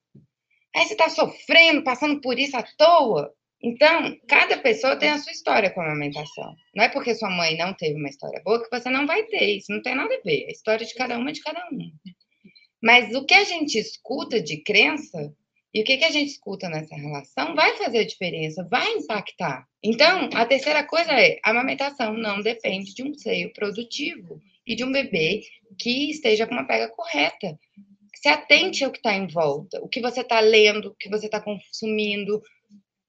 [0.74, 3.32] Aí você está sofrendo, passando por isso à toa.
[3.62, 6.54] Então, cada pessoa tem a sua história com a amamentação.
[6.74, 9.56] Não é porque sua mãe não teve uma história boa que você não vai ter.
[9.56, 10.46] Isso não tem nada a ver.
[10.46, 11.92] A história de cada uma é de cada um.
[12.82, 15.34] Mas o que a gente escuta de crença
[15.74, 19.66] e o que, que a gente escuta nessa relação vai fazer diferença, vai impactar.
[19.82, 24.84] Então, a terceira coisa é: a amamentação não depende de um seio produtivo e de
[24.84, 25.40] um bebê
[25.78, 27.58] que esteja com uma pega correta.
[28.14, 31.26] Se atente ao que está em volta, o que você está lendo, o que você
[31.26, 32.42] está consumindo,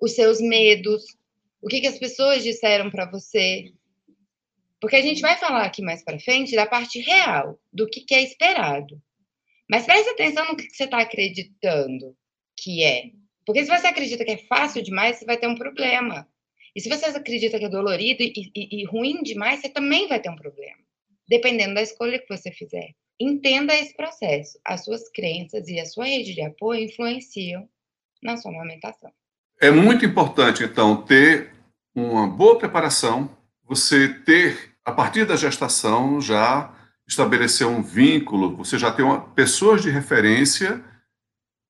[0.02, 1.04] os seus medos,
[1.62, 3.66] o que, que as pessoas disseram para você.
[4.80, 8.16] Porque a gente vai falar aqui mais para frente da parte real, do que, que
[8.16, 9.02] é esperado.
[9.70, 12.16] Mas preste atenção no que você está acreditando
[12.56, 13.12] que é.
[13.46, 16.26] Porque se você acredita que é fácil demais, você vai ter um problema.
[16.74, 20.22] E se você acredita que é dolorido e, e, e ruim demais, você também vai
[20.22, 20.89] ter um problema.
[21.30, 22.90] Dependendo da escolha que você fizer.
[23.20, 24.60] Entenda esse processo.
[24.66, 27.70] As suas crenças e a sua rede de apoio influenciam
[28.24, 29.12] na sua amamentação.
[29.62, 31.52] É muito importante, então, ter
[31.94, 36.74] uma boa preparação, você ter, a partir da gestação, já
[37.08, 40.84] estabelecer um vínculo, você já tem uma, pessoas de referência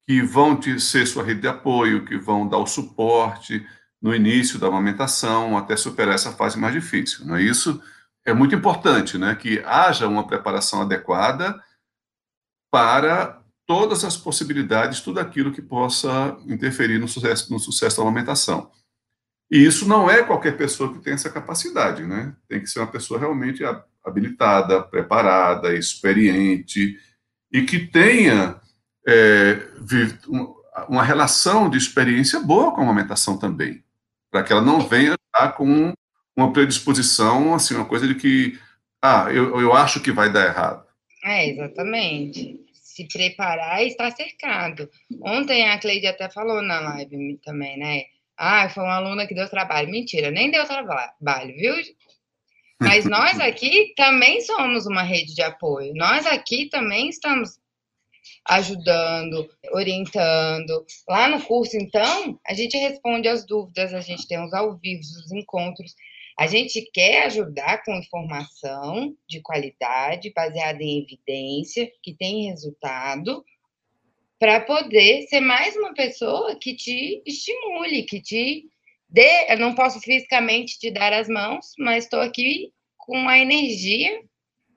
[0.06, 3.66] que vão te, ser sua rede de apoio, que vão dar o suporte
[4.02, 7.26] no início da amamentação, até superar essa fase mais difícil.
[7.26, 7.82] Não é isso?
[8.26, 11.62] É muito importante, né, que haja uma preparação adequada
[12.72, 18.72] para todas as possibilidades, tudo aquilo que possa interferir no sucesso, no sucesso da amamentação.
[19.52, 22.36] E isso não é qualquer pessoa que tem essa capacidade, né?
[22.48, 23.64] Tem que ser uma pessoa realmente
[24.04, 27.00] habilitada, preparada, experiente
[27.52, 28.60] e que tenha
[29.08, 29.68] é,
[30.88, 33.84] uma relação de experiência boa com a amamentação também,
[34.32, 35.16] para que ela não venha
[35.56, 35.94] com
[36.40, 38.58] uma predisposição, assim, uma coisa de que,
[39.02, 40.86] ah, eu, eu acho que vai dar errado.
[41.24, 42.60] É, exatamente
[43.00, 44.90] se preparar e estar cercado.
[45.22, 48.04] Ontem a Cleide até falou na live também, né?
[48.36, 49.90] Ah, foi uma aluna que deu trabalho.
[49.90, 51.76] Mentira, nem deu trabalho, viu?
[52.80, 55.94] Mas nós aqui também somos uma rede de apoio.
[55.96, 57.58] Nós aqui também estamos
[58.50, 60.86] ajudando, orientando.
[61.08, 65.02] Lá no curso, então, a gente responde as dúvidas, a gente tem os ao vivo,
[65.02, 65.96] os encontros.
[66.40, 73.44] A gente quer ajudar com informação de qualidade, baseada em evidência, que tem resultado,
[74.40, 78.70] para poder ser mais uma pessoa que te estimule, que te
[79.10, 79.52] dê.
[79.52, 84.24] Eu não posso fisicamente te dar as mãos, mas estou aqui com a energia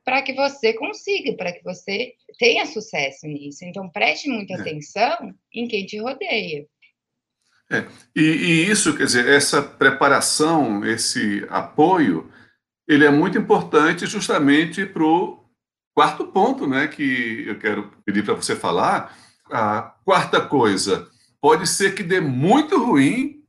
[0.04, 3.64] para que você consiga, para que você tenha sucesso nisso.
[3.64, 4.60] Então, preste muita é.
[4.60, 6.66] atenção em quem te rodeia.
[7.72, 12.30] É, e, e, isso, quer dizer, essa preparação, esse apoio,
[12.86, 15.42] ele é muito importante justamente para o
[15.94, 19.16] quarto ponto, né, que eu quero pedir para você falar.
[19.50, 21.08] A quarta coisa,
[21.40, 23.42] pode ser que dê muito ruim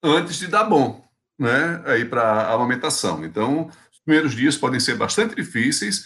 [0.00, 1.04] antes de dar bom,
[1.36, 3.24] né, aí para a amamentação.
[3.24, 6.04] Então, os primeiros dias podem ser bastante difíceis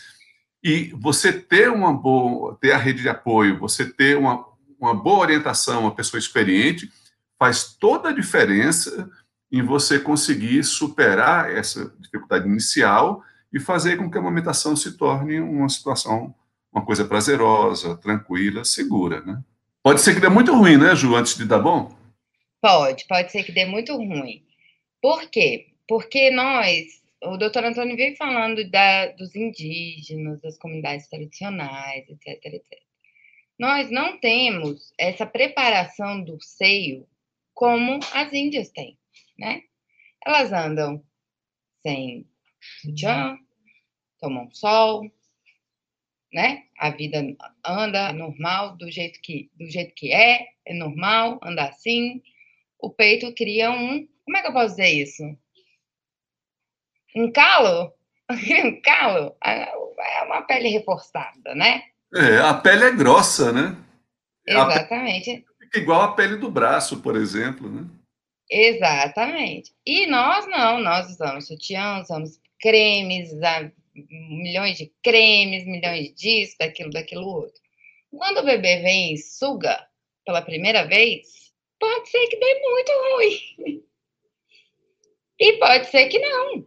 [0.62, 4.46] e você ter uma boa, ter a rede de apoio, você ter uma,
[4.80, 6.90] uma boa orientação, uma pessoa experiente,
[7.38, 9.10] faz toda a diferença
[9.50, 15.38] em você conseguir superar essa dificuldade inicial e fazer com que a amamentação se torne
[15.38, 16.34] uma situação,
[16.72, 19.40] uma coisa prazerosa, tranquila, segura, né?
[19.82, 21.94] Pode ser que dê muito ruim, né, Ju, antes de dar bom?
[22.60, 24.42] Pode, pode ser que dê muito ruim.
[25.00, 25.66] Por quê?
[25.86, 26.86] Porque nós,
[27.22, 32.78] o doutor Antônio veio falando da, dos indígenas, das comunidades tradicionais, etc, etc.
[33.58, 37.06] Nós não temos essa preparação do seio
[37.54, 38.98] como as índias têm,
[39.38, 39.62] né?
[40.26, 41.02] Elas andam
[41.82, 42.28] sem
[42.82, 43.38] sutiã,
[44.20, 45.10] tomam sol,
[46.32, 46.64] né?
[46.78, 47.22] A vida
[47.64, 52.22] anda normal do jeito que do jeito que é, é normal, anda assim.
[52.78, 55.22] O peito cria um, como é que eu posso dizer isso?
[57.16, 57.94] Um calo,
[58.30, 61.84] um calo, é uma pele reforçada, né?
[62.14, 63.76] É, a pele é grossa, né?
[64.46, 65.44] Exatamente
[65.78, 67.88] igual a pele do braço, por exemplo, né?
[68.50, 69.72] Exatamente.
[69.86, 73.30] E nós não, nós usamos sutiã, usamos cremes,
[73.94, 77.60] milhões de cremes, milhões disso, daquilo, daquilo outro.
[78.10, 79.86] Quando o bebê vem e suga
[80.24, 83.84] pela primeira vez, pode ser que dê muito ruim.
[85.38, 86.66] E pode ser que não.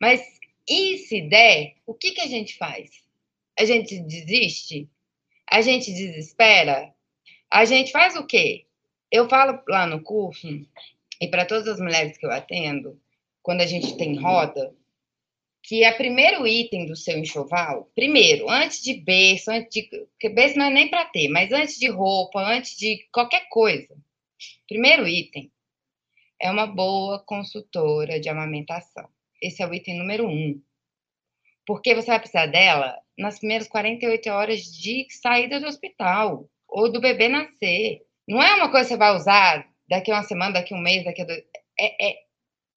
[0.00, 0.22] Mas
[0.68, 2.90] e se der, o que, que a gente faz?
[3.58, 4.88] A gente desiste?
[5.50, 6.94] A gente desespera?
[7.52, 8.64] A gente faz o quê?
[9.10, 10.48] Eu falo lá no curso,
[11.20, 12.98] e para todas as mulheres que eu atendo,
[13.42, 14.74] quando a gente tem roda,
[15.62, 19.82] que é o primeiro item do seu enxoval, primeiro, antes de berço, antes de.
[19.82, 23.94] Porque berço não é nem para ter, mas antes de roupa, antes de qualquer coisa,
[24.66, 25.52] primeiro item
[26.40, 29.06] é uma boa consultora de amamentação.
[29.42, 30.58] Esse é o item número um.
[31.66, 37.00] Porque você vai precisar dela nas primeiras 48 horas de saída do hospital ou do
[37.00, 38.04] bebê nascer.
[38.26, 40.80] Não é uma coisa que você vai usar daqui a uma semana, daqui a um
[40.80, 41.44] mês, daqui a dois.
[41.78, 42.16] É, é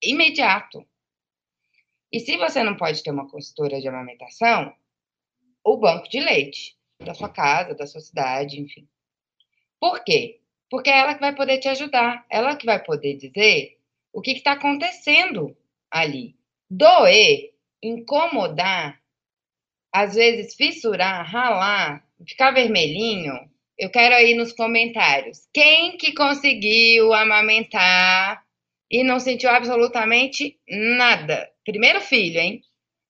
[0.02, 0.86] imediato.
[2.12, 4.72] E se você não pode ter uma consultora de amamentação,
[5.64, 8.88] o banco de leite da sua casa, da sua cidade, enfim.
[9.80, 10.40] Por quê?
[10.70, 13.78] Porque é ela que vai poder te ajudar, ela que vai poder dizer
[14.12, 15.56] o que está acontecendo
[15.90, 16.36] ali.
[16.70, 19.00] Doer, incomodar,
[19.92, 25.46] às vezes fissurar, ralar, ficar vermelhinho, eu quero aí nos comentários.
[25.52, 28.42] Quem que conseguiu amamentar
[28.90, 31.48] e não sentiu absolutamente nada?
[31.64, 32.62] Primeiro filho, hein?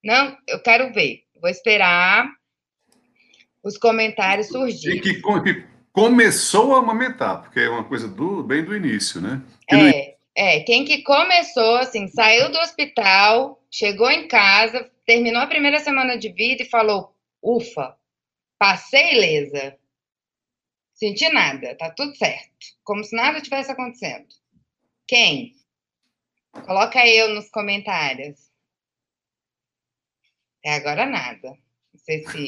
[0.02, 1.22] Não, eu quero ver.
[1.40, 2.28] Vou esperar
[3.62, 4.98] os comentários surgirem.
[4.98, 9.42] E que, que começou a amamentar, porque é uma coisa do, bem do início, né?
[9.70, 15.78] é, é, quem que começou, assim, saiu do hospital, chegou em casa, terminou a primeira
[15.78, 17.12] semana de vida e falou:
[17.42, 17.96] ufa,
[18.58, 19.76] passei ilesa.
[20.96, 22.48] Senti nada, tá tudo certo.
[22.82, 24.26] Como se nada tivesse acontecendo.
[25.06, 25.54] Quem?
[26.64, 28.50] Coloca eu nos comentários.
[30.58, 31.50] Até agora nada.
[31.50, 32.46] Não sei se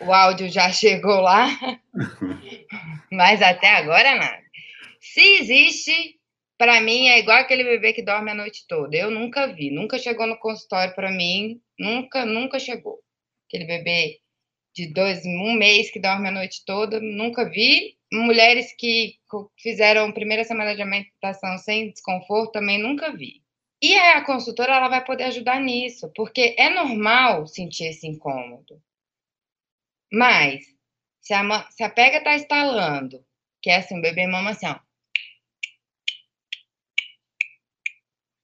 [0.00, 1.46] o áudio já chegou lá,
[3.12, 4.42] mas até agora nada.
[5.00, 6.20] Se existe,
[6.58, 8.96] para mim é igual aquele bebê que dorme a noite toda.
[8.96, 13.00] Eu nunca vi, nunca chegou no consultório para mim, nunca, nunca chegou.
[13.46, 14.21] Aquele bebê
[14.74, 17.96] de dois, um mês que dorme a noite toda, nunca vi.
[18.12, 19.18] Mulheres que
[19.58, 23.42] fizeram primeira semana de alimentação sem desconforto, também nunca vi.
[23.82, 28.80] E a consultora ela vai poder ajudar nisso, porque é normal sentir esse incômodo.
[30.12, 30.64] Mas,
[31.20, 33.24] se a, se a pega está instalando,
[33.60, 34.78] que é assim, o bebê mama assim, ó.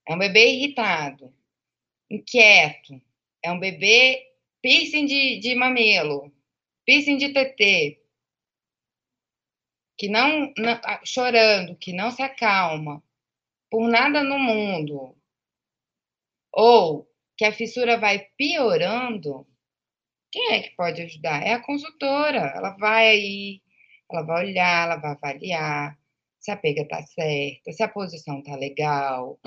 [0.07, 1.31] É um bebê irritado,
[2.09, 2.99] inquieto,
[3.43, 4.28] é um bebê
[4.61, 6.31] piercing de, de mamilo,
[6.85, 8.01] piercing de TT,
[9.97, 13.03] que não, não, ah, chorando, que não se acalma
[13.69, 15.15] por nada no mundo,
[16.53, 17.07] ou
[17.37, 19.47] que a fissura vai piorando,
[20.31, 21.43] quem é que pode ajudar?
[21.43, 22.53] É a consultora.
[22.55, 23.61] Ela vai aí,
[24.11, 25.97] ela vai olhar, ela vai avaliar
[26.39, 29.39] se a pega tá certa, se a posição tá legal,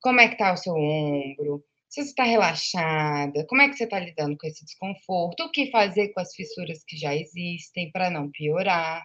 [0.00, 3.82] como é que tá o seu ombro, se você está relaxada, como é que você
[3.82, 8.08] está lidando com esse desconforto, o que fazer com as fissuras que já existem para
[8.08, 9.04] não piorar.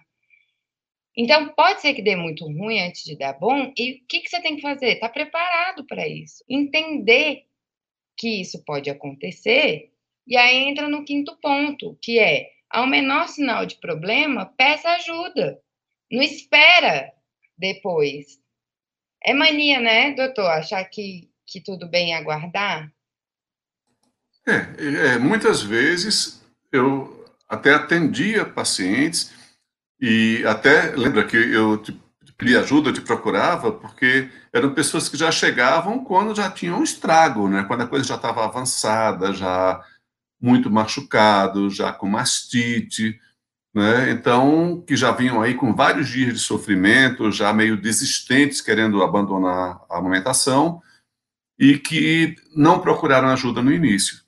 [1.16, 4.30] Então, pode ser que dê muito ruim antes de dar bom, e o que, que
[4.30, 4.92] você tem que fazer?
[4.92, 6.44] Está preparado para isso.
[6.48, 7.46] Entender
[8.16, 9.90] que isso pode acontecer,
[10.24, 15.60] e aí entra no quinto ponto, que é, ao menor sinal de problema, peça ajuda.
[16.10, 17.12] Não espera
[17.58, 18.40] depois.
[19.24, 22.90] É mania, né, doutor, achar que que tudo bem aguardar?
[24.46, 26.42] É, é, muitas vezes
[26.72, 29.32] eu até atendia pacientes
[30.00, 31.92] e até lembra que eu te
[32.36, 36.82] pedi ajuda, eu te procurava, porque eram pessoas que já chegavam quando já tinham um
[36.82, 37.64] estrago, né?
[37.64, 39.82] quando a coisa já estava avançada, já
[40.40, 43.18] muito machucado, já com mastite,
[43.74, 44.10] né?
[44.10, 49.80] então, que já vinham aí com vários dias de sofrimento, já meio desistentes, querendo abandonar
[49.90, 50.82] a amamentação,
[51.58, 54.20] e que não procuraram ajuda no início.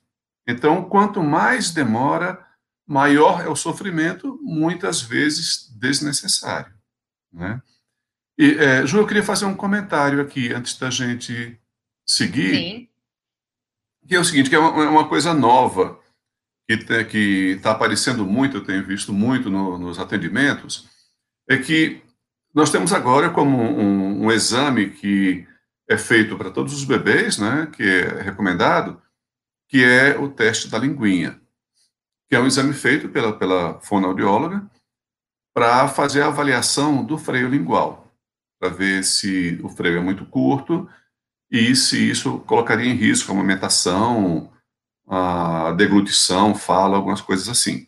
[0.47, 2.43] Então, quanto mais demora,
[2.87, 6.73] maior é o sofrimento, muitas vezes desnecessário.
[7.31, 7.61] Né?
[8.37, 11.59] E, é, Ju, eu queria fazer um comentário aqui antes da gente
[12.07, 12.55] seguir.
[12.55, 12.89] Sim.
[14.07, 15.99] Que é o seguinte, que é uma, é uma coisa nova
[17.09, 20.87] que está aparecendo muito, eu tenho visto muito no, nos atendimentos,
[21.49, 22.01] é que
[22.53, 25.47] nós temos agora como um, um exame que
[25.89, 29.01] é feito para todos os bebês, né, que é recomendado,
[29.67, 31.41] que é o teste da linguinha,
[32.29, 34.69] que é um exame feito pela, pela fonoaudióloga
[35.53, 38.13] para fazer a avaliação do freio lingual,
[38.59, 40.87] para ver se o freio é muito curto
[41.51, 44.53] e se isso colocaria em risco a amamentação,
[45.07, 47.87] a deglutição, fala, algumas coisas assim.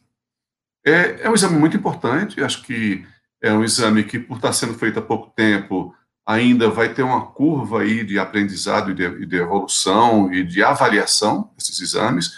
[0.84, 3.06] É, é um exame muito importante, acho que
[3.40, 5.96] é um exame que, por estar sendo feito há pouco tempo,
[6.32, 11.52] ainda vai ter uma curva aí de aprendizado e de, de evolução e de avaliação
[11.58, 12.34] desses exames.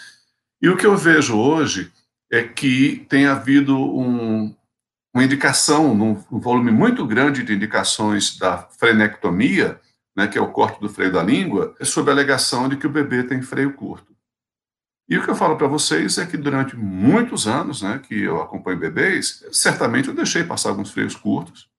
[0.61, 1.91] E o que eu vejo hoje
[2.31, 4.55] é que tem havido um,
[5.13, 9.79] uma indicação, num, um volume muito grande de indicações da frenectomia,
[10.15, 12.87] né, que é o corte do freio da língua, é sob a alegação de que
[12.87, 14.13] o bebê tem freio curto.
[15.07, 18.41] E o que eu falo para vocês é que durante muitos anos né, que eu
[18.41, 21.69] acompanho bebês, certamente eu deixei passar alguns freios curtos,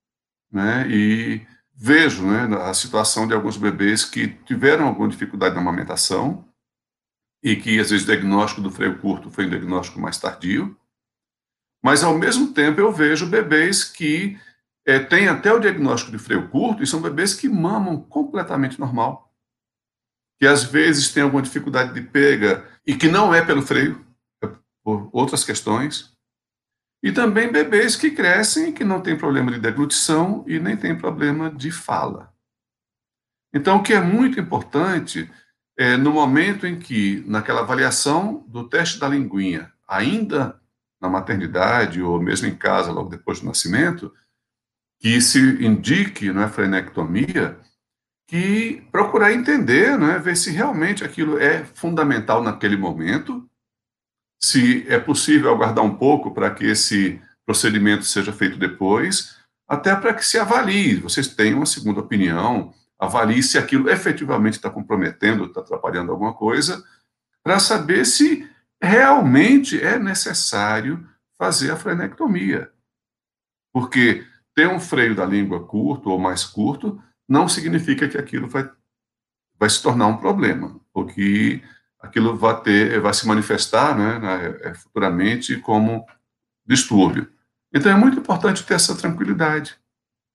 [0.53, 1.41] né, e
[1.77, 6.49] vejo né, a situação de alguns bebês que tiveram alguma dificuldade na amamentação
[7.43, 10.79] e que, às vezes, o diagnóstico do freio curto foi um diagnóstico mais tardio,
[11.83, 14.39] mas, ao mesmo tempo, eu vejo bebês que
[14.87, 19.31] é, têm até o diagnóstico de freio curto e são bebês que mamam completamente normal,
[20.41, 24.03] que, às vezes, têm alguma dificuldade de pega e que não é pelo freio,
[24.43, 24.49] é
[24.83, 26.14] por outras questões,
[27.05, 30.97] e também bebês que crescem e que não têm problema de deglutição e nem têm
[30.97, 32.33] problema de fala.
[33.53, 35.31] Então, o que é muito importante
[35.77, 40.59] é no momento em que, naquela avaliação do teste da linguinha, ainda
[40.99, 44.11] na maternidade ou mesmo em casa, logo depois do nascimento,
[44.99, 47.59] que se indique na é, frenectomia,
[48.27, 53.47] que procurar entender, né, ver se realmente aquilo é fundamental naquele momento,
[54.45, 60.13] se é possível aguardar um pouco para que esse procedimento seja feito depois, até para
[60.13, 65.61] que se avalie, vocês tenham uma segunda opinião, avalie se aquilo efetivamente está comprometendo, está
[65.61, 66.85] atrapalhando alguma coisa,
[67.43, 68.47] para saber se
[68.83, 72.71] realmente é necessário fazer a frenectomia.
[73.73, 78.71] Porque ter um freio da língua curto ou mais curto não significa que aquilo vai,
[79.59, 81.63] vai se tornar um problema, ou que
[82.05, 86.07] aquilo vai, ter, vai se manifestar né, é, futuramente como
[86.67, 87.31] distúrbio.
[87.73, 89.77] Então é muito importante ter essa tranquilidade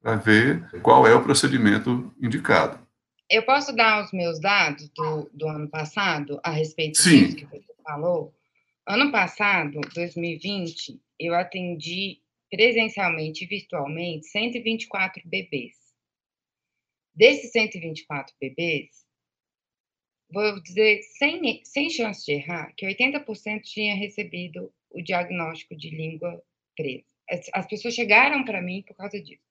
[0.01, 2.79] para ver qual é o procedimento indicado.
[3.29, 7.25] Eu posso dar os meus dados do, do ano passado a respeito Sim.
[7.25, 8.33] disso que você falou?
[8.87, 15.75] Ano passado, 2020, eu atendi presencialmente e virtualmente 124 bebês.
[17.13, 19.05] Desses 124 bebês,
[20.31, 26.41] vou dizer, sem, sem chance de errar, que 80% tinha recebido o diagnóstico de língua
[26.75, 27.05] presa.
[27.29, 29.43] As, as pessoas chegaram para mim por causa disso.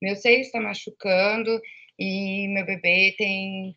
[0.00, 1.60] Meu seio está machucando
[1.98, 3.74] e meu bebê tem,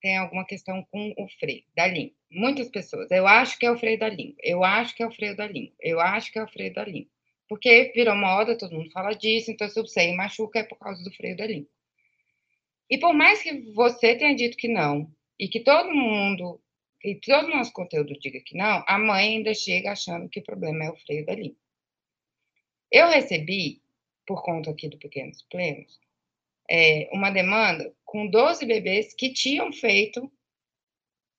[0.00, 2.14] tem alguma questão com o freio da língua.
[2.30, 5.12] Muitas pessoas, eu acho que é o freio da língua, eu acho que é o
[5.12, 7.10] freio da língua, eu acho que é o freio da língua.
[7.48, 11.02] Porque virou moda, todo mundo fala disso, então se o seio machuca é por causa
[11.02, 11.68] do freio da língua.
[12.88, 15.10] E por mais que você tenha dito que não,
[15.40, 16.60] e que todo mundo,
[17.02, 20.44] e todo o nosso conteúdo diga que não, a mãe ainda chega achando que o
[20.44, 21.56] problema é o freio da língua.
[22.92, 23.80] Eu recebi,
[24.26, 25.98] por conta aqui do Pequenos Plenos,
[26.70, 30.30] é, uma demanda com 12 bebês que tinham feito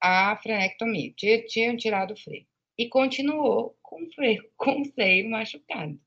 [0.01, 1.13] a frenectomia,
[1.47, 2.47] tinham tirado o freio.
[2.75, 6.01] E continuou com o freio, com o seio machucado.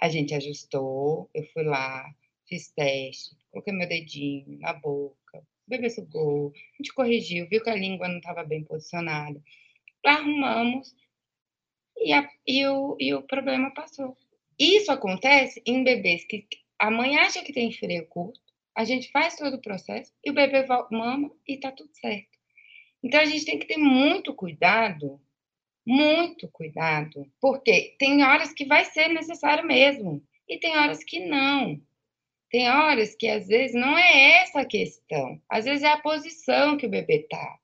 [0.00, 2.10] A gente ajustou, eu fui lá,
[2.48, 5.19] fiz teste, coloquei meu dedinho na boca,
[5.70, 9.40] bebê sugou, a gente corrigiu, viu que a língua não estava bem posicionada.
[10.04, 10.94] Arrumamos
[11.96, 14.16] e, a, e, o, e o problema passou.
[14.58, 16.46] Isso acontece em bebês que
[16.78, 18.40] a mãe acha que tem freio curto,
[18.76, 22.38] a gente faz todo o processo e o bebê mama e tá tudo certo.
[23.02, 25.20] Então a gente tem que ter muito cuidado,
[25.86, 31.80] muito cuidado, porque tem horas que vai ser necessário mesmo e tem horas que não.
[32.50, 36.76] Tem horas que às vezes não é essa a questão, às vezes é a posição
[36.76, 37.58] que o bebê tá.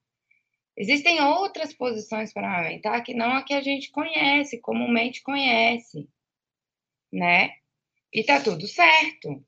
[0.76, 6.06] Existem outras posições para amamentar que não a que a gente conhece, comumente conhece,
[7.12, 7.50] né?
[8.12, 9.42] E tá tudo certo.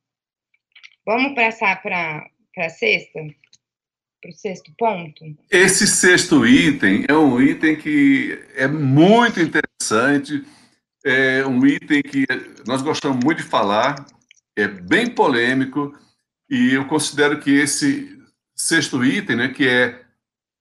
[1.07, 3.21] Vamos passar para a sexta?
[4.21, 5.25] Para o sexto ponto?
[5.51, 10.45] Esse sexto item é um item que é muito interessante,
[11.05, 12.27] é um item que
[12.67, 14.05] nós gostamos muito de falar,
[14.59, 15.97] é bem polêmico,
[16.51, 18.19] e eu considero que esse
[18.55, 20.05] sexto item, né, que é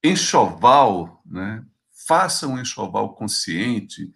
[0.04, 1.64] enxoval, né?
[2.08, 4.12] Faça um enxoval consciente.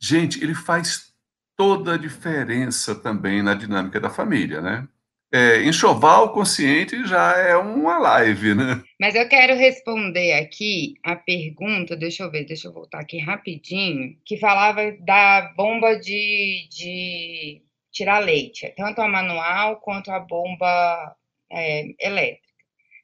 [0.00, 1.12] Gente, ele faz
[1.56, 4.88] toda a diferença também na dinâmica da família, né?
[5.34, 8.82] É, enxoval consciente já é uma live, né?
[9.00, 14.16] Mas eu quero responder aqui a pergunta, deixa eu ver, deixa eu voltar aqui rapidinho,
[14.24, 21.16] que falava da bomba de, de tirar leite, tanto a manual quanto a bomba
[21.50, 22.52] é, elétrica.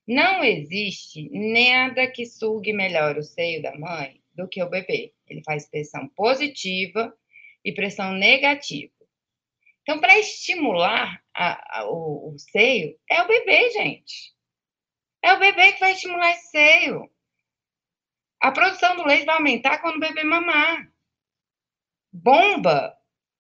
[0.07, 5.12] Não existe nada que sugue melhor o seio da mãe do que o bebê.
[5.28, 7.14] Ele faz pressão positiva
[7.62, 8.93] e pressão negativa.
[9.82, 14.34] Então, para estimular a, a, o, o seio, é o bebê, gente.
[15.22, 17.11] É o bebê que vai estimular esse seio.
[18.41, 20.91] A produção do leite vai aumentar quando o bebê mamar.
[22.12, 22.98] Bomba.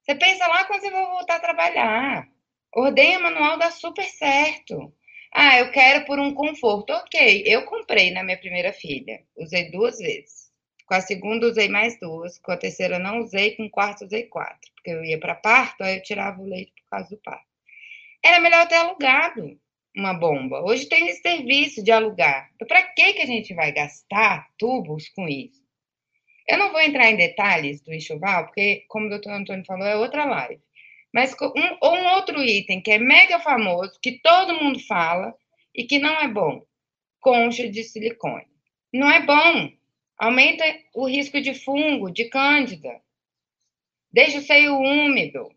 [0.08, 2.28] Você pensa lá quando você vai voltar a trabalhar.
[2.74, 4.90] Ordenha manual dá super certo.
[5.30, 6.94] Ah, eu quero por um conforto.
[6.94, 9.22] Ok, eu comprei na minha primeira filha.
[9.36, 10.50] Usei duas vezes.
[10.86, 12.38] Com a segunda, usei mais duas.
[12.38, 13.54] Com a terceira, não usei.
[13.54, 14.72] Com o quarto, usei quatro.
[14.76, 17.44] Porque eu ia para parto, aí eu tirava o leite por causa do parto.
[18.24, 19.60] Era melhor ter alugado
[19.94, 20.62] uma bomba.
[20.62, 22.48] Hoje tem esse serviço de alugar.
[22.54, 25.57] Então, para que, que a gente vai gastar tubos com isso?
[26.48, 29.96] Eu não vou entrar em detalhes do enxoval, porque, como o doutor Antônio falou, é
[29.96, 30.62] outra live.
[31.12, 35.34] Mas um, um outro item que é mega famoso, que todo mundo fala
[35.74, 36.62] e que não é bom:
[37.20, 38.46] concha de silicone.
[38.92, 39.70] Não é bom.
[40.18, 43.00] Aumenta o risco de fungo, de cândida.
[44.10, 45.48] Deixa o seio úmido.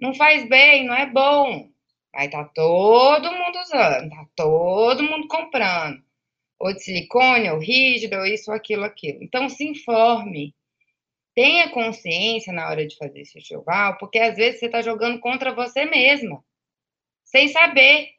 [0.00, 1.68] Não faz bem, não é bom.
[2.14, 6.02] Aí tá todo mundo usando, tá todo mundo comprando.
[6.60, 9.22] Ou de silicone, ou rígido, ou isso, ou aquilo, aquilo.
[9.22, 10.54] Então, se informe.
[11.34, 15.54] Tenha consciência na hora de fazer esse enxoval, porque às vezes você está jogando contra
[15.54, 16.44] você mesma,
[17.24, 18.10] sem saber.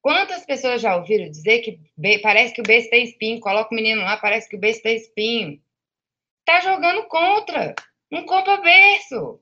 [0.00, 1.78] Quantas pessoas já ouviram dizer que
[2.22, 4.96] parece que o beijo tem espinho, coloca o menino lá, parece que o beijo tem
[4.96, 5.62] espinho?
[6.44, 7.74] Tá jogando contra.
[8.10, 9.40] Não compra berço.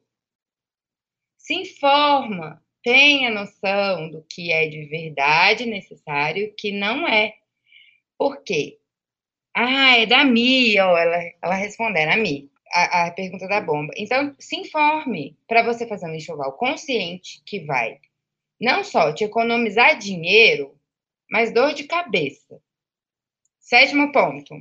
[1.39, 7.35] Se informa, tenha noção do que é de verdade necessário e o que não é.
[8.21, 8.79] Por quê?
[9.57, 13.95] Ah, é da Mi, ó, ela, ela respondendo, a Mi, a, a pergunta da bomba.
[13.97, 17.99] Então, se informe para você fazer um enxoval consciente que vai
[18.61, 20.79] não só te economizar dinheiro,
[21.31, 22.61] mas dor de cabeça.
[23.59, 24.55] Sétimo ponto.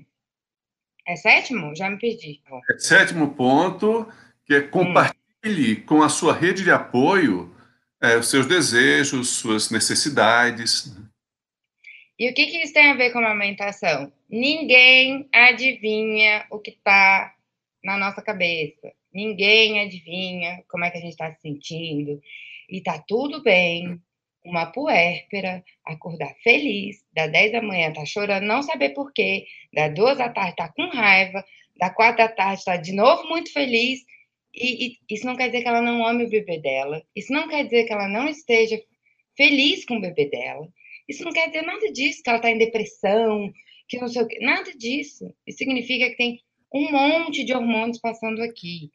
[1.06, 1.76] É sétimo?
[1.76, 2.42] Já me perdi.
[2.72, 4.08] É sétimo ponto,
[4.46, 5.86] que é compartilhe hum.
[5.86, 7.54] com a sua rede de apoio
[8.02, 10.96] é, os seus desejos, suas necessidades.
[12.20, 14.12] E o que, que isso tem a ver com a amamentação?
[14.30, 17.34] Ninguém adivinha o que está
[17.82, 18.92] na nossa cabeça.
[19.14, 22.22] Ninguém adivinha como é que a gente está se sentindo.
[22.70, 24.02] E tá tudo bem.
[24.44, 29.88] Uma puérpera acordar feliz, da 10 da manhã tá chorando, não saber por quê, da
[29.90, 31.44] 2 da tarde tá com raiva,
[31.78, 34.02] da 4 da tarde tá de novo muito feliz.
[34.54, 37.02] E, e isso não quer dizer que ela não ame o bebê dela.
[37.16, 38.82] Isso não quer dizer que ela não esteja
[39.38, 40.68] feliz com o bebê dela.
[41.10, 43.52] Isso não quer dizer nada disso, que ela está em depressão,
[43.88, 44.38] que não sei o quê.
[44.42, 45.34] Nada disso.
[45.48, 46.40] Isso significa que tem
[46.72, 48.92] um monte de hormônios passando aqui.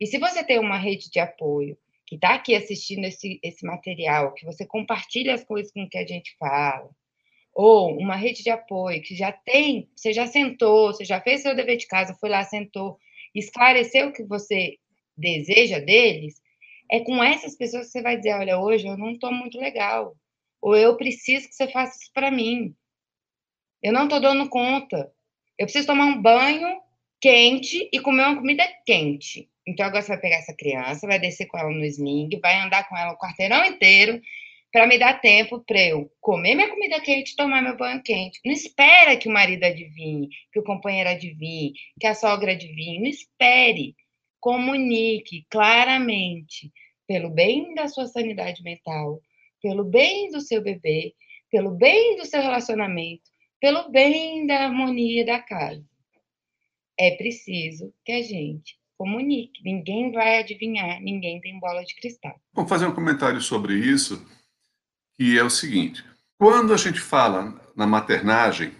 [0.00, 4.34] E se você tem uma rede de apoio que está aqui assistindo esse, esse material,
[4.34, 6.90] que você compartilha as coisas com que a gente fala,
[7.54, 11.54] ou uma rede de apoio que já tem, você já sentou, você já fez seu
[11.54, 12.98] dever de casa, foi lá, sentou,
[13.34, 14.78] esclareceu o que você
[15.16, 16.34] deseja deles,
[16.90, 20.16] é com essas pessoas que você vai dizer, olha, hoje eu não estou muito legal,
[20.62, 22.74] ou eu preciso que você faça isso para mim.
[23.82, 25.12] Eu não estou dando conta.
[25.58, 26.80] Eu preciso tomar um banho
[27.20, 29.50] quente e comer uma comida quente.
[29.66, 32.88] Então agora você vai pegar essa criança, vai descer com ela no sling, vai andar
[32.88, 34.20] com ela o quarteirão inteiro
[34.72, 38.40] para me dar tempo para eu comer minha comida quente, tomar meu banho quente.
[38.44, 43.00] Não espera que o marido adivinhe, que o companheiro adivinhe, que a sogra adivinhe.
[43.00, 43.94] Não espere.
[44.40, 46.72] Comunique claramente,
[47.06, 49.20] pelo bem da sua sanidade mental,
[49.62, 51.14] pelo bem do seu bebê,
[51.50, 55.84] pelo bem do seu relacionamento, pelo bem da harmonia da casa.
[56.98, 59.62] É preciso que a gente comunique.
[59.64, 62.38] Ninguém vai adivinhar, ninguém tem bola de cristal.
[62.52, 64.24] Vou fazer um comentário sobre isso,
[65.14, 66.04] que é o seguinte:
[66.38, 68.72] quando a gente fala na maternagem,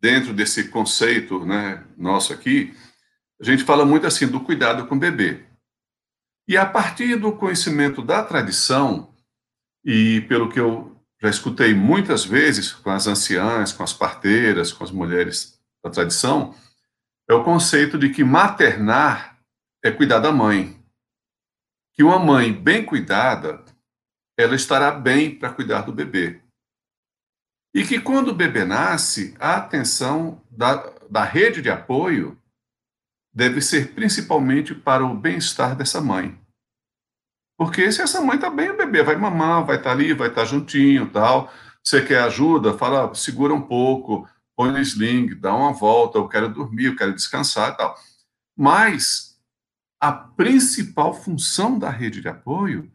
[0.00, 2.72] dentro desse conceito né, nosso aqui,
[3.40, 5.44] a gente fala muito assim do cuidado com o bebê.
[6.46, 9.14] E a partir do conhecimento da tradição,
[9.84, 14.84] e pelo que eu já escutei muitas vezes com as anciãs, com as parteiras, com
[14.84, 16.54] as mulheres da tradição,
[17.28, 19.38] é o conceito de que maternar
[19.84, 20.78] é cuidar da mãe.
[21.94, 23.64] Que uma mãe bem cuidada,
[24.36, 26.40] ela estará bem para cuidar do bebê.
[27.74, 30.76] E que quando o bebê nasce, a atenção da,
[31.10, 32.40] da rede de apoio
[33.32, 36.38] deve ser principalmente para o bem-estar dessa mãe.
[37.58, 40.28] Porque se essa mãe está bem, o bebê vai mamar, vai estar tá ali, vai
[40.28, 41.52] estar tá juntinho tal.
[41.82, 42.78] Você quer ajuda?
[42.78, 47.12] Fala, segura um pouco, põe no sling, dá uma volta, eu quero dormir, eu quero
[47.12, 47.96] descansar tal.
[48.56, 49.38] Mas
[50.00, 52.90] a principal função da rede de apoio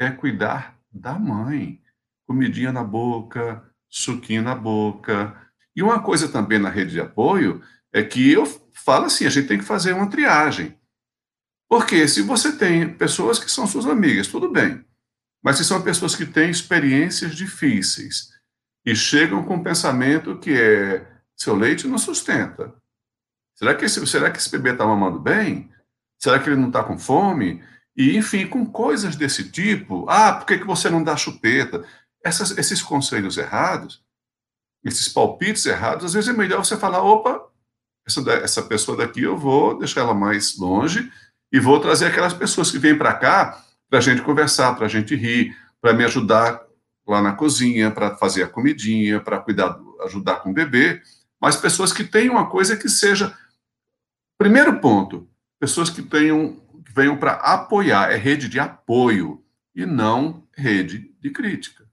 [0.00, 1.80] é cuidar da mãe.
[2.26, 5.36] Comidinha na boca, suquinho na boca.
[5.76, 7.62] E uma coisa também na rede de apoio
[7.92, 10.77] é que eu falo assim: a gente tem que fazer uma triagem.
[11.68, 14.84] Porque se você tem pessoas que são suas amigas, tudo bem.
[15.42, 18.30] Mas se são pessoas que têm experiências difíceis
[18.84, 21.06] e chegam com o pensamento que é
[21.36, 22.74] seu leite não sustenta.
[23.54, 25.70] Será que esse, será que esse bebê está mamando bem?
[26.18, 27.62] Será que ele não está com fome?
[27.96, 30.08] E, enfim, com coisas desse tipo.
[30.08, 31.84] Ah, por que, que você não dá chupeta?
[32.24, 34.02] Essas, esses conselhos errados,
[34.84, 37.48] esses palpites errados, às vezes é melhor você falar: opa,
[38.06, 41.10] essa, essa pessoa daqui eu vou deixar ela mais longe
[41.52, 44.88] e vou trazer aquelas pessoas que vêm para cá para a gente conversar, para a
[44.88, 46.62] gente rir, para me ajudar
[47.06, 51.00] lá na cozinha, para fazer a comidinha, para cuidar, ajudar com o bebê,
[51.40, 53.34] mas pessoas que tenham uma coisa que seja.
[54.36, 55.28] Primeiro ponto,
[55.58, 59.42] pessoas que tenham que venham para apoiar, é rede de apoio
[59.74, 61.84] e não rede de crítica.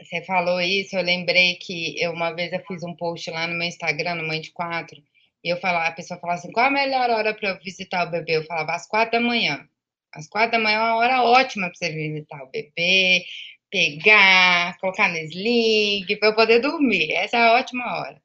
[0.00, 3.54] Você falou isso, eu lembrei que eu uma vez eu fiz um post lá no
[3.54, 4.96] meu Instagram, no Mãe de Quatro,
[5.44, 8.36] eu falava, a pessoa falava assim, qual a melhor hora para eu visitar o bebê?
[8.36, 9.66] Eu falava, às quatro da manhã.
[10.12, 13.24] Às quatro da manhã é uma hora ótima para você visitar o bebê,
[13.70, 17.12] pegar, colocar no sling, para eu poder dormir.
[17.12, 18.20] Essa é a ótima hora.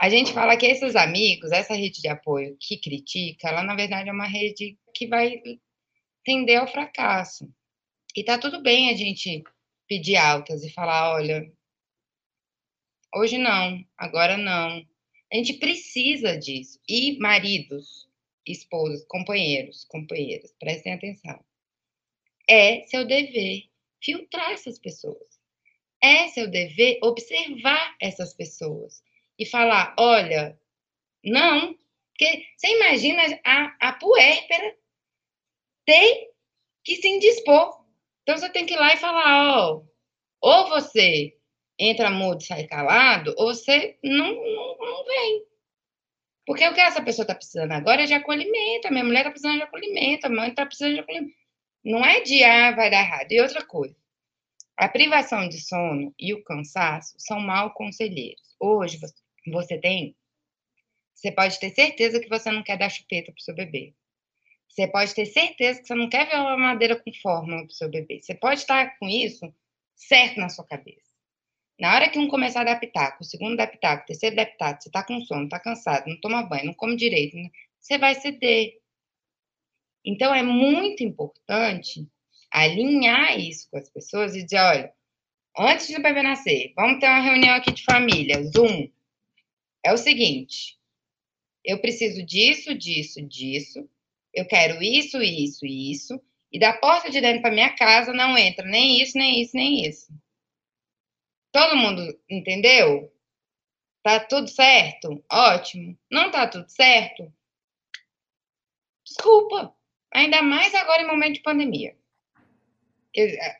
[0.00, 4.08] A gente fala que esses amigos, essa rede de apoio que critica, ela na verdade
[4.08, 5.40] é uma rede que vai
[6.24, 7.48] tender ao fracasso.
[8.14, 9.42] E tá tudo bem a gente
[9.88, 11.50] pedir altas e falar: olha,
[13.14, 14.86] hoje não, agora não.
[15.32, 16.80] A gente precisa disso.
[16.88, 18.08] E maridos,
[18.46, 21.44] esposos, companheiros, companheiras, prestem atenção.
[22.48, 23.68] É seu dever
[24.02, 25.38] filtrar essas pessoas.
[26.02, 29.02] É seu dever observar essas pessoas
[29.38, 30.58] e falar: olha,
[31.24, 31.76] não.
[32.10, 34.76] Porque você imagina a, a puérpera
[35.84, 36.30] ter
[36.84, 37.84] que se indispor.
[38.22, 39.84] Então você tem que ir lá e falar: ó,
[40.40, 41.37] ou você
[41.78, 45.44] entra mudo sai calado, ou você não, não, não vem.
[46.46, 48.88] Porque o que essa pessoa está precisando agora é de acolhimento.
[48.88, 51.36] A minha mulher está precisando de acolhimento, a mãe está precisando de acolhimento.
[51.84, 53.30] Não é de, ah, vai dar errado.
[53.30, 53.94] E outra coisa,
[54.76, 58.56] a privação de sono e o cansaço são mal conselheiros.
[58.58, 58.98] Hoje
[59.46, 60.16] você tem,
[61.14, 63.94] você pode ter certeza que você não quer dar chupeta para o seu bebê.
[64.68, 67.74] Você pode ter certeza que você não quer ver uma madeira com fórmula para o
[67.74, 68.20] seu bebê.
[68.22, 69.52] Você pode estar com isso
[69.96, 71.07] certo na sua cabeça.
[71.78, 74.46] Na hora que um começar a dar pitaco, o segundo dar pitaco, o terceiro dar
[74.46, 77.50] pitaco, você está com sono, está cansado, não toma banho, não come direito, né?
[77.80, 78.78] você vai ceder.
[80.04, 82.08] Então, é muito importante
[82.50, 84.92] alinhar isso com as pessoas e dizer, olha,
[85.56, 88.90] antes do bebê nascer, vamos ter uma reunião aqui de família, Zoom.
[89.84, 90.78] É o seguinte,
[91.64, 93.88] eu preciso disso, disso, disso,
[94.34, 96.20] eu quero isso, isso isso,
[96.50, 99.86] e da porta de dentro para minha casa não entra nem isso, nem isso, nem
[99.86, 100.12] isso.
[101.58, 103.12] Todo mundo entendeu?
[104.00, 105.24] Tá tudo certo?
[105.28, 105.98] Ótimo.
[106.08, 107.32] Não tá tudo certo?
[109.04, 109.74] Desculpa.
[110.14, 111.96] Ainda mais agora em momento de pandemia.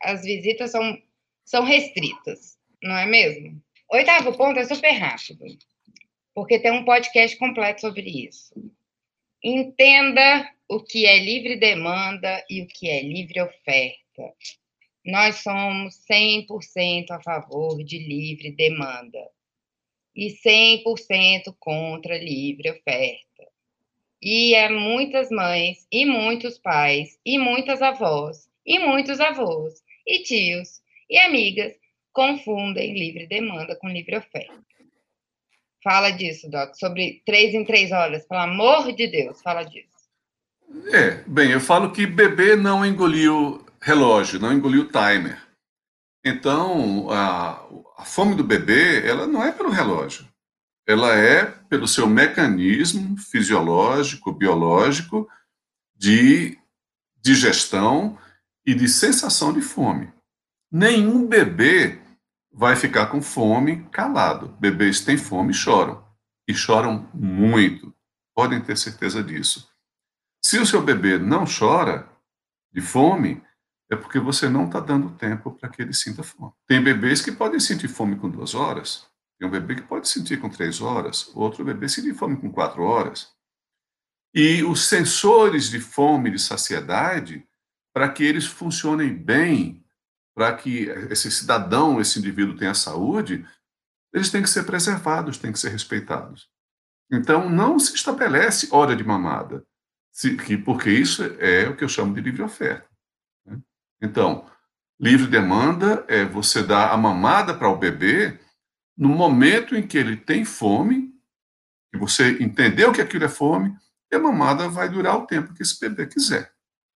[0.01, 1.03] As visitas são,
[1.45, 3.61] são restritas, não é mesmo?
[3.91, 5.45] Oitavo ponto é super rápido,
[6.33, 8.55] porque tem um podcast completo sobre isso.
[9.43, 14.35] Entenda o que é livre demanda e o que é livre oferta.
[15.09, 19.19] Nós somos 100% a favor de livre demanda
[20.15, 23.49] e 100% contra livre oferta.
[24.21, 30.83] E é muitas mães, e muitos pais, e muitas avós, e muitos avós, e tios,
[31.09, 31.73] e amigas
[32.13, 34.63] confundem livre demanda com livre oferta.
[35.83, 39.89] Fala disso, Doc, sobre três em três horas, pelo amor de Deus, fala disso.
[40.93, 45.41] É, bem, eu falo que bebê não engoliu relógio, não engoliu timer.
[46.25, 47.65] Então, a,
[47.99, 50.29] a fome do bebê, ela não é pelo relógio
[50.89, 55.29] ela é pelo seu mecanismo fisiológico, biológico
[55.95, 56.59] de
[57.19, 58.19] digestão
[58.65, 60.11] e de sensação de fome.
[60.73, 62.01] Nenhum bebê
[62.51, 64.57] vai ficar com fome calado.
[64.59, 66.03] Bebês têm fome e choram.
[66.49, 67.95] E choram muito.
[68.35, 69.71] Podem ter certeza disso.
[70.43, 72.09] Se o seu bebê não chora
[72.73, 73.43] de fome,
[73.91, 76.53] é porque você não está dando tempo para que ele sinta fome.
[76.67, 79.07] Tem bebês que podem sentir fome com duas horas,
[79.39, 82.83] tem um bebê que pode sentir com três horas, outro bebê sentir fome com quatro
[82.83, 83.33] horas.
[84.35, 87.47] E os sensores de fome de saciedade,
[87.95, 89.85] para que eles funcionem bem,
[90.35, 93.47] para que esse cidadão, esse indivíduo tenha saúde,
[94.13, 96.49] eles têm que ser preservados, têm que ser respeitados.
[97.11, 99.65] Então, não se estabelece hora de mamada,
[100.65, 102.88] porque isso é o que eu chamo de livre oferta.
[104.01, 104.47] Então,
[104.99, 108.39] livre demanda é você dar a mamada para o bebê
[108.97, 111.13] no momento em que ele tem fome,
[111.93, 113.75] que você entendeu que aquilo é fome,
[114.11, 116.51] e a mamada vai durar o tempo que esse bebê quiser.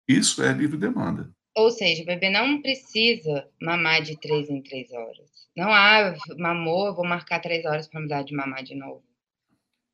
[0.08, 1.30] Isso é livre demanda.
[1.56, 5.30] Ou seja, o bebê não precisa mamar de três em três horas.
[5.56, 9.04] Não, ah, mamou, eu vou marcar três horas para mudar de mamar de novo.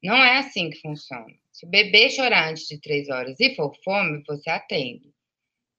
[0.03, 1.33] Não é assim que funciona.
[1.51, 5.14] Se o bebê chorar antes de três horas e for fome, você atende.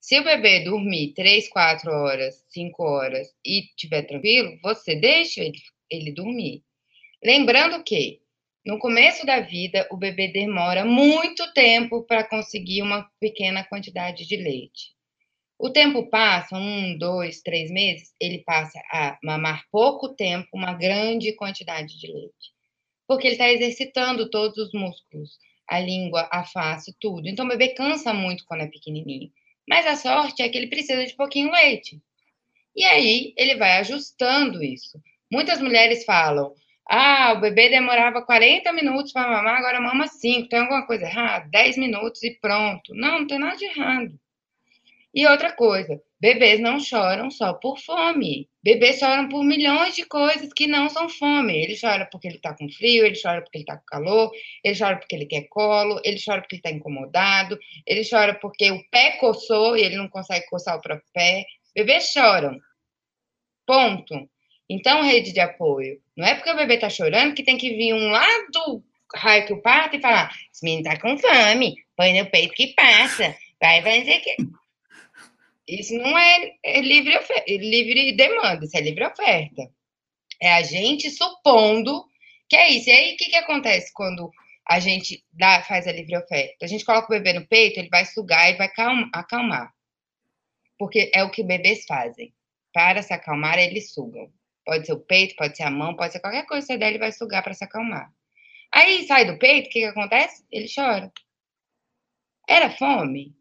[0.06, 5.58] Se o bebê dormir três, quatro horas, cinco horas e estiver tranquilo, você deixa ele
[5.90, 6.62] ele dormir.
[7.20, 8.20] Lembrando que
[8.64, 14.36] no começo da vida o bebê demora muito tempo para conseguir uma pequena quantidade de
[14.36, 14.94] leite.
[15.58, 21.32] O tempo passa, um, dois, três meses, ele passa a mamar pouco tempo, uma grande
[21.32, 22.52] quantidade de leite.
[23.08, 25.30] Porque ele está exercitando todos os músculos,
[25.68, 27.26] a língua, a face, tudo.
[27.28, 29.32] Então o bebê cansa muito quando é pequenininho.
[29.68, 32.00] Mas a sorte é que ele precisa de pouquinho leite.
[32.74, 35.00] E aí ele vai ajustando isso.
[35.30, 36.54] Muitas mulheres falam:
[36.88, 40.48] ah, o bebê demorava 40 minutos para mamar, agora mama 5.
[40.48, 41.48] Tem alguma coisa errada?
[41.50, 42.94] 10 minutos e pronto.
[42.94, 44.18] Não, não tem nada de errado.
[45.16, 48.50] E outra coisa, bebês não choram só por fome.
[48.62, 51.56] Bebês choram por milhões de coisas que não são fome.
[51.56, 54.30] Ele chora porque ele está com frio, ele chora porque ele está com calor,
[54.62, 58.70] ele chora porque ele quer colo, ele chora porque ele está incomodado, ele chora porque
[58.70, 61.46] o pé coçou e ele não consegue coçar o próprio pé.
[61.74, 62.60] Bebês choram.
[63.66, 64.28] Ponto.
[64.68, 65.98] Então, rede de apoio.
[66.14, 69.46] Não é porque o bebê está chorando que tem que vir um lá do raio
[69.46, 73.34] que o parto e falar: esse menino está com fome, põe no peito que passa,
[73.58, 74.36] vai fazer que.
[75.68, 79.68] Isso não é, é livre, livre demanda, isso é livre oferta.
[80.40, 82.04] É a gente supondo
[82.48, 82.88] que é isso.
[82.88, 84.30] E aí, o que, que acontece quando
[84.66, 86.64] a gente dá, faz a livre oferta?
[86.64, 88.70] A gente coloca o bebê no peito, ele vai sugar e vai
[89.12, 89.72] acalmar.
[90.78, 92.32] Porque é o que bebês fazem.
[92.72, 94.30] Para se acalmar, eles sugam.
[94.64, 96.88] Pode ser o peito, pode ser a mão, pode ser qualquer coisa que você der,
[96.88, 98.12] ele vai sugar para se acalmar.
[98.72, 100.44] Aí sai do peito, o que, que acontece?
[100.50, 101.10] Ele chora.
[102.48, 103.35] Era fome.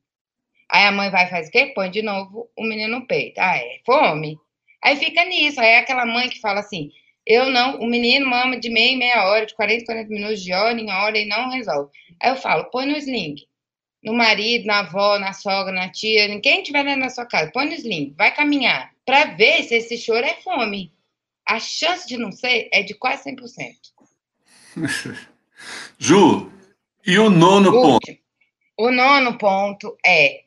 [0.76, 1.72] Aí a mãe vai fazer o quê?
[1.74, 3.40] Põe de novo o menino no peito.
[3.40, 4.38] Ah, é fome.
[4.84, 5.62] Aí fica nisso.
[5.62, 6.92] Aí é aquela mãe que fala assim:
[7.26, 10.52] eu não, o menino mama de meia em meia hora, de 40 40 minutos, de
[10.52, 11.90] hora em hora e não resolve.
[12.22, 13.36] Aí eu falo: põe no sling.
[14.04, 17.74] No marido, na avó, na sogra, na tia, quem estiver na sua casa, põe no
[17.74, 20.92] sling, vai caminhar, para ver se esse choro é fome
[21.48, 23.76] a chance de não ser é de quase 100%.
[25.98, 26.52] Ju,
[27.08, 28.18] e o nono ponto?
[28.78, 30.45] O nono ponto é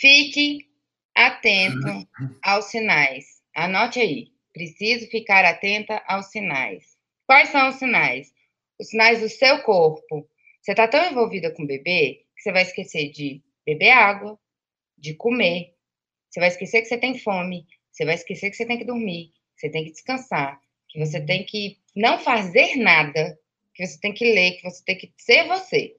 [0.00, 0.68] fique
[1.14, 2.08] atento
[2.42, 3.24] aos sinais.
[3.54, 4.28] Anote aí.
[4.52, 6.96] Preciso ficar atenta aos sinais.
[7.26, 8.32] Quais são os sinais?
[8.78, 10.28] Os sinais do seu corpo.
[10.60, 14.38] Você está tão envolvida com o bebê que você vai esquecer de beber água,
[14.96, 15.74] de comer.
[16.30, 17.66] Você vai esquecer que você tem fome.
[17.90, 21.44] Você vai esquecer que você tem que dormir você tem que descansar, que você tem
[21.44, 23.38] que não fazer nada,
[23.74, 25.96] que você tem que ler, que você tem que ser você.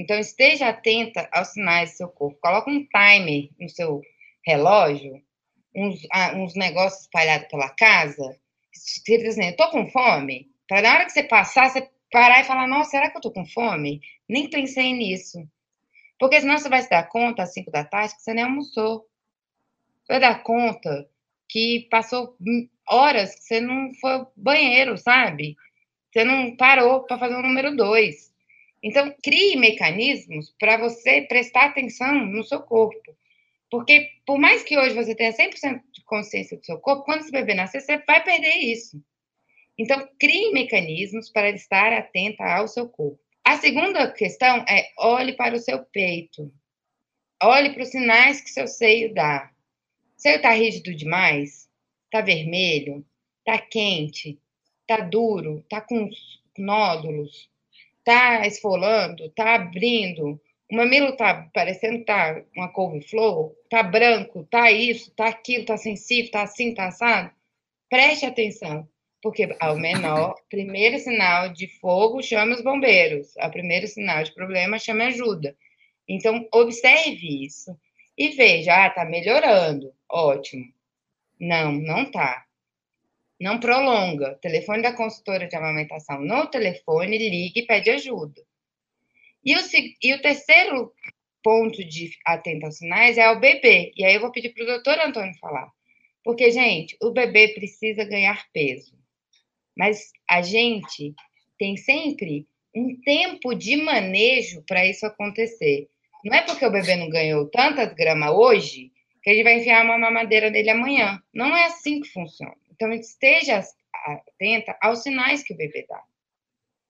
[0.00, 2.38] Então, esteja atenta aos sinais do seu corpo.
[2.40, 4.00] Coloque um timer no seu
[4.46, 5.22] relógio,
[5.76, 8.34] uns, ah, uns negócios espalhados pela casa,
[8.72, 12.44] escrito assim, eu tô com fome, para na hora que você passar, você parar e
[12.44, 14.00] falar, nossa, será que eu tô com fome?
[14.26, 15.46] Nem pensei nisso.
[16.18, 19.06] Porque senão você vai se dar conta às 5 da tarde que você nem almoçou.
[20.02, 21.06] Você vai dar conta
[21.46, 22.38] que passou
[22.88, 25.56] horas que você não foi ao banheiro, sabe?
[26.10, 28.29] Você não parou para fazer o número dois.
[28.82, 33.16] Então, crie mecanismos para você prestar atenção no seu corpo.
[33.70, 37.30] Porque, por mais que hoje você tenha 100% de consciência do seu corpo, quando esse
[37.30, 39.02] bebê nascer, você vai perder isso.
[39.78, 43.20] Então, crie mecanismos para estar atenta ao seu corpo.
[43.44, 46.52] A segunda questão é olhe para o seu peito.
[47.42, 49.50] Olhe para os sinais que seu seio dá.
[50.16, 51.68] Seio está rígido demais?
[52.10, 53.06] Tá vermelho,
[53.44, 54.38] tá quente,
[54.86, 56.10] tá duro, tá com
[56.58, 57.48] nódulos,
[58.04, 60.40] tá esfolando, tá abrindo,
[60.70, 66.30] o mamilo tá parecendo tá uma couve-flor, tá branco, tá isso, tá aquilo, tá sensível,
[66.30, 67.30] tá assim, tá assado.
[67.88, 68.88] Preste atenção,
[69.20, 73.36] porque ao menor, primeiro sinal de fogo, chame os bombeiros.
[73.38, 75.56] Ao primeiro sinal de problema, chame ajuda.
[76.08, 77.76] Então, observe isso
[78.16, 80.64] e veja, ah, tá melhorando, ótimo.
[81.38, 82.44] Não, não tá.
[83.40, 84.38] Não prolonga.
[84.42, 88.42] Telefone da consultora de amamentação no telefone, ligue e pede ajuda.
[89.42, 89.60] E o,
[90.02, 90.92] e o terceiro
[91.42, 93.92] ponto de atento aos sinais é o bebê.
[93.96, 95.70] E aí eu vou pedir para o doutor Antônio falar.
[96.22, 98.94] Porque, gente, o bebê precisa ganhar peso.
[99.74, 101.14] Mas a gente
[101.58, 105.88] tem sempre um tempo de manejo para isso acontecer.
[106.22, 109.84] Não é porque o bebê não ganhou tantas gramas hoje que a gente vai enfiar
[109.84, 111.22] uma mamadeira dele amanhã.
[111.32, 112.59] Não é assim que funciona.
[112.80, 113.62] Então, esteja
[114.06, 116.02] atenta aos sinais que o bebê dá.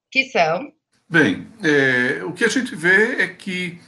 [0.08, 0.72] Que são?
[1.08, 3.80] Bem, é, o que a gente vê é que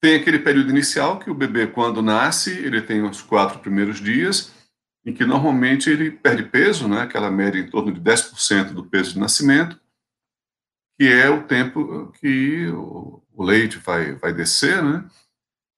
[0.00, 4.52] tem aquele período inicial que o bebê, quando nasce, ele tem os quatro primeiros dias,
[5.04, 9.14] em que normalmente ele perde peso, né, aquela média em torno de 10% do peso
[9.14, 9.80] de nascimento,
[10.96, 15.04] que é o tempo que o, o leite vai, vai descer, né,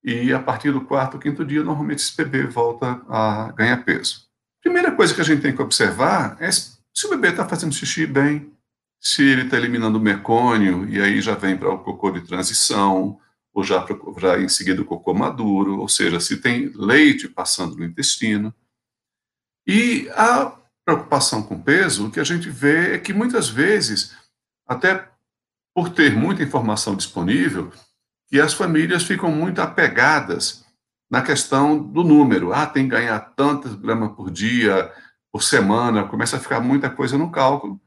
[0.03, 4.29] e a partir do quarto, quinto dia, normalmente esse bebê volta a ganhar peso.
[4.65, 8.07] Primeira coisa que a gente tem que observar é se o bebê está fazendo xixi
[8.07, 8.51] bem,
[8.99, 13.21] se ele está eliminando o mecônio, e aí já vem para o cocô de transição,
[13.53, 13.87] ou já,
[14.17, 18.55] já em seguida o cocô maduro, ou seja, se tem leite passando no intestino.
[19.67, 24.17] E a preocupação com peso, o que a gente vê é que muitas vezes,
[24.67, 25.11] até
[25.75, 27.71] por ter muita informação disponível,
[28.29, 30.64] que as famílias ficam muito apegadas
[31.11, 32.53] na questão do número.
[32.53, 34.91] Ah, tem que ganhar tantas gramas por dia,
[35.33, 37.81] por semana, começa a ficar muita coisa no cálculo.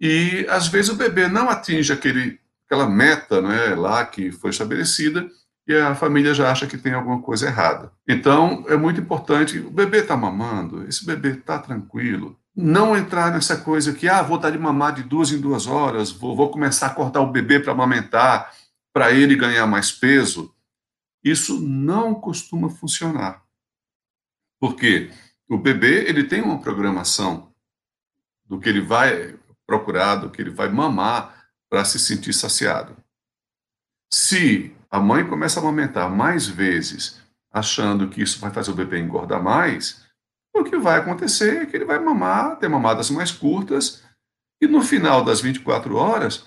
[0.00, 5.28] E, às vezes, o bebê não atinge aquele, aquela meta né, lá que foi estabelecida
[5.66, 7.92] e a família já acha que tem alguma coisa errada.
[8.08, 13.56] Então, é muito importante, o bebê está mamando, esse bebê está tranquilo, não entrar nessa
[13.56, 16.86] coisa que, ah, vou dar de mamar de duas em duas horas, vou, vou começar
[16.86, 18.50] a cortar o bebê para amamentar,
[18.92, 20.52] para ele ganhar mais peso,
[21.22, 23.44] isso não costuma funcionar.
[24.60, 25.10] Por quê?
[25.48, 27.52] O bebê ele tem uma programação
[28.44, 32.96] do que ele vai procurar, do que ele vai mamar para se sentir saciado.
[34.12, 37.20] Se a mãe começa a amamentar mais vezes,
[37.52, 40.06] achando que isso vai fazer o bebê engordar mais,
[40.54, 44.02] o que vai acontecer é que ele vai mamar, ter mamadas mais curtas,
[44.60, 46.46] e no final das 24 horas,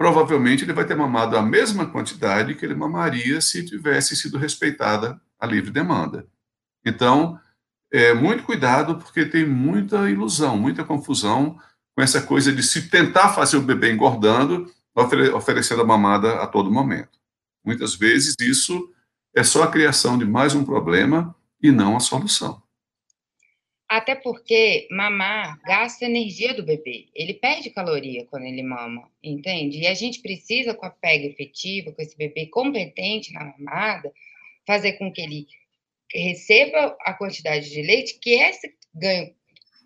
[0.00, 5.20] provavelmente ele vai ter mamado a mesma quantidade que ele mamaria se tivesse sido respeitada
[5.38, 6.26] a livre demanda.
[6.82, 7.38] Então,
[7.92, 11.58] é, muito cuidado, porque tem muita ilusão, muita confusão
[11.94, 14.72] com essa coisa de se tentar fazer o bebê engordando,
[15.34, 17.20] oferecendo a mamada a todo momento.
[17.62, 18.90] Muitas vezes isso
[19.36, 22.62] é só a criação de mais um problema e não a solução.
[23.90, 27.08] Até porque mamar gasta energia do bebê.
[27.12, 29.80] Ele perde caloria quando ele mama, entende?
[29.80, 34.12] E a gente precisa, com a pega efetiva, com esse bebê competente na mamada,
[34.64, 35.48] fazer com que ele
[36.14, 39.34] receba a quantidade de leite, que esse ganho,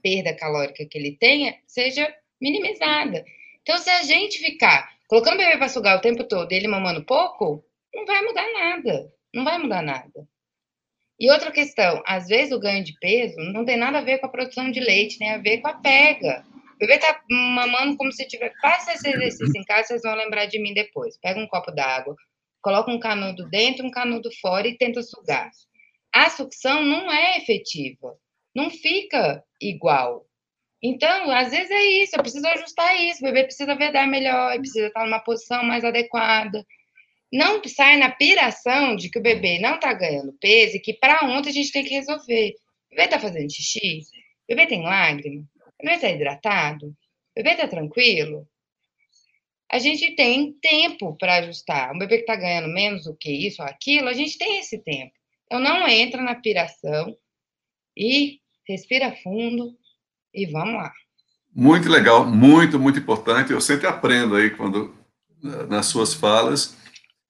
[0.03, 3.25] perda calórica que ele tenha, seja minimizada.
[3.63, 6.69] Então, se a gente ficar colocando o bebê para sugar o tempo todo e ele
[6.69, 9.11] mamando pouco, não vai mudar nada.
[9.33, 10.29] Não vai mudar nada.
[11.19, 14.27] E outra questão, às vezes o ganho de peso não tem nada a ver com
[14.27, 16.45] a produção de leite, tem a ver com a pega.
[16.75, 18.53] O bebê tá mamando como se tiver.
[18.61, 21.17] Faça esse exercício em casa, vocês vão lembrar de mim depois.
[21.19, 22.17] Pega um copo d'água,
[22.61, 25.51] coloca um canudo dentro, um canudo fora e tenta sugar.
[26.13, 28.17] A sucção não é efetiva,
[28.55, 30.27] não fica igual.
[30.83, 34.89] Então, às vezes é isso, eu preciso ajustar isso, o bebê precisa vedar melhor, precisa
[34.89, 36.65] estar numa posição mais adequada.
[37.35, 41.25] Não sai na piração de que o bebê não está ganhando peso e que para
[41.25, 42.55] ontem a gente tem que resolver.
[42.87, 44.03] O bebê está fazendo xixi?
[44.45, 45.43] O bebê tem lágrima?
[45.43, 46.87] O bebê está hidratado?
[46.87, 46.95] O
[47.35, 48.47] bebê está tranquilo?
[49.69, 51.93] A gente tem tempo para ajustar.
[51.93, 54.79] Um bebê que está ganhando menos do que isso ou aquilo, a gente tem esse
[54.79, 55.13] tempo.
[55.47, 57.17] Então, não entra na piração
[57.97, 59.77] e respira fundo
[60.33, 60.93] e vamos lá.
[61.53, 63.53] Muito legal, muito, muito importante.
[63.53, 64.95] Eu sempre aprendo aí quando
[65.69, 66.77] nas suas falas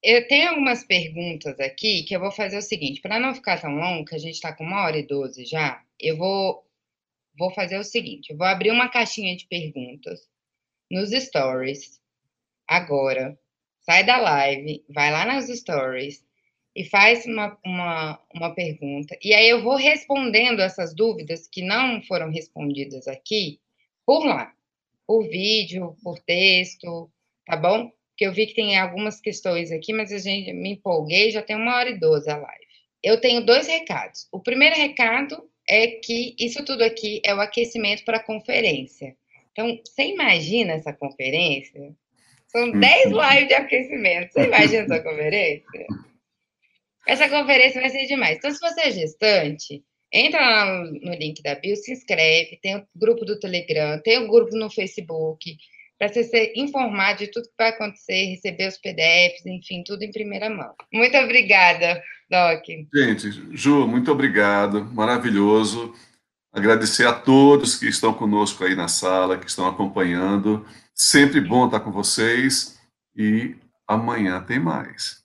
[0.05, 3.75] eu tenho algumas perguntas aqui que eu vou fazer o seguinte, para não ficar tão
[3.75, 6.63] longo, que a gente está com uma hora e doze já, eu vou,
[7.39, 10.21] vou fazer o seguinte, eu vou abrir uma caixinha de perguntas
[10.91, 12.03] nos stories,
[12.69, 13.39] agora,
[13.81, 16.23] sai da live, vai lá nas stories
[16.77, 22.03] e faz uma, uma, uma pergunta, e aí eu vou respondendo essas dúvidas que não
[22.03, 23.59] foram respondidas aqui,
[24.05, 24.53] por lá,
[25.07, 27.11] por vídeo, por texto,
[27.47, 27.91] tá bom?
[28.17, 31.57] Que eu vi que tem algumas questões aqui, mas a gente me empolguei, já tem
[31.57, 32.65] uma hora e doze a live.
[33.03, 34.29] Eu tenho dois recados.
[34.33, 39.17] O primeiro recado é que isso tudo aqui é o aquecimento para a conferência.
[39.53, 41.95] Então, você imagina essa conferência?
[42.49, 43.21] São 10 uhum.
[43.21, 44.33] lives de aquecimento.
[44.33, 45.87] Você imagina essa conferência?
[47.07, 48.39] Essa conferência vai ser demais.
[48.39, 52.87] Então, se você é gestante, entra lá no link da bio, se inscreve, tem o
[52.95, 55.57] grupo do Telegram, tem o grupo no Facebook,
[55.99, 60.11] para você ser informado de tudo que vai acontecer, receber os PDFs, enfim, tudo em
[60.11, 60.75] primeira mão.
[60.93, 62.65] Muito obrigada, Doc.
[62.95, 65.95] Gente, Ju, muito obrigado, maravilhoso.
[66.53, 70.65] Agradecer a todos que estão conosco aí na sala, que estão acompanhando.
[70.95, 72.79] Sempre bom estar com vocês
[73.17, 73.57] e
[73.89, 75.25] amanhã tem mais.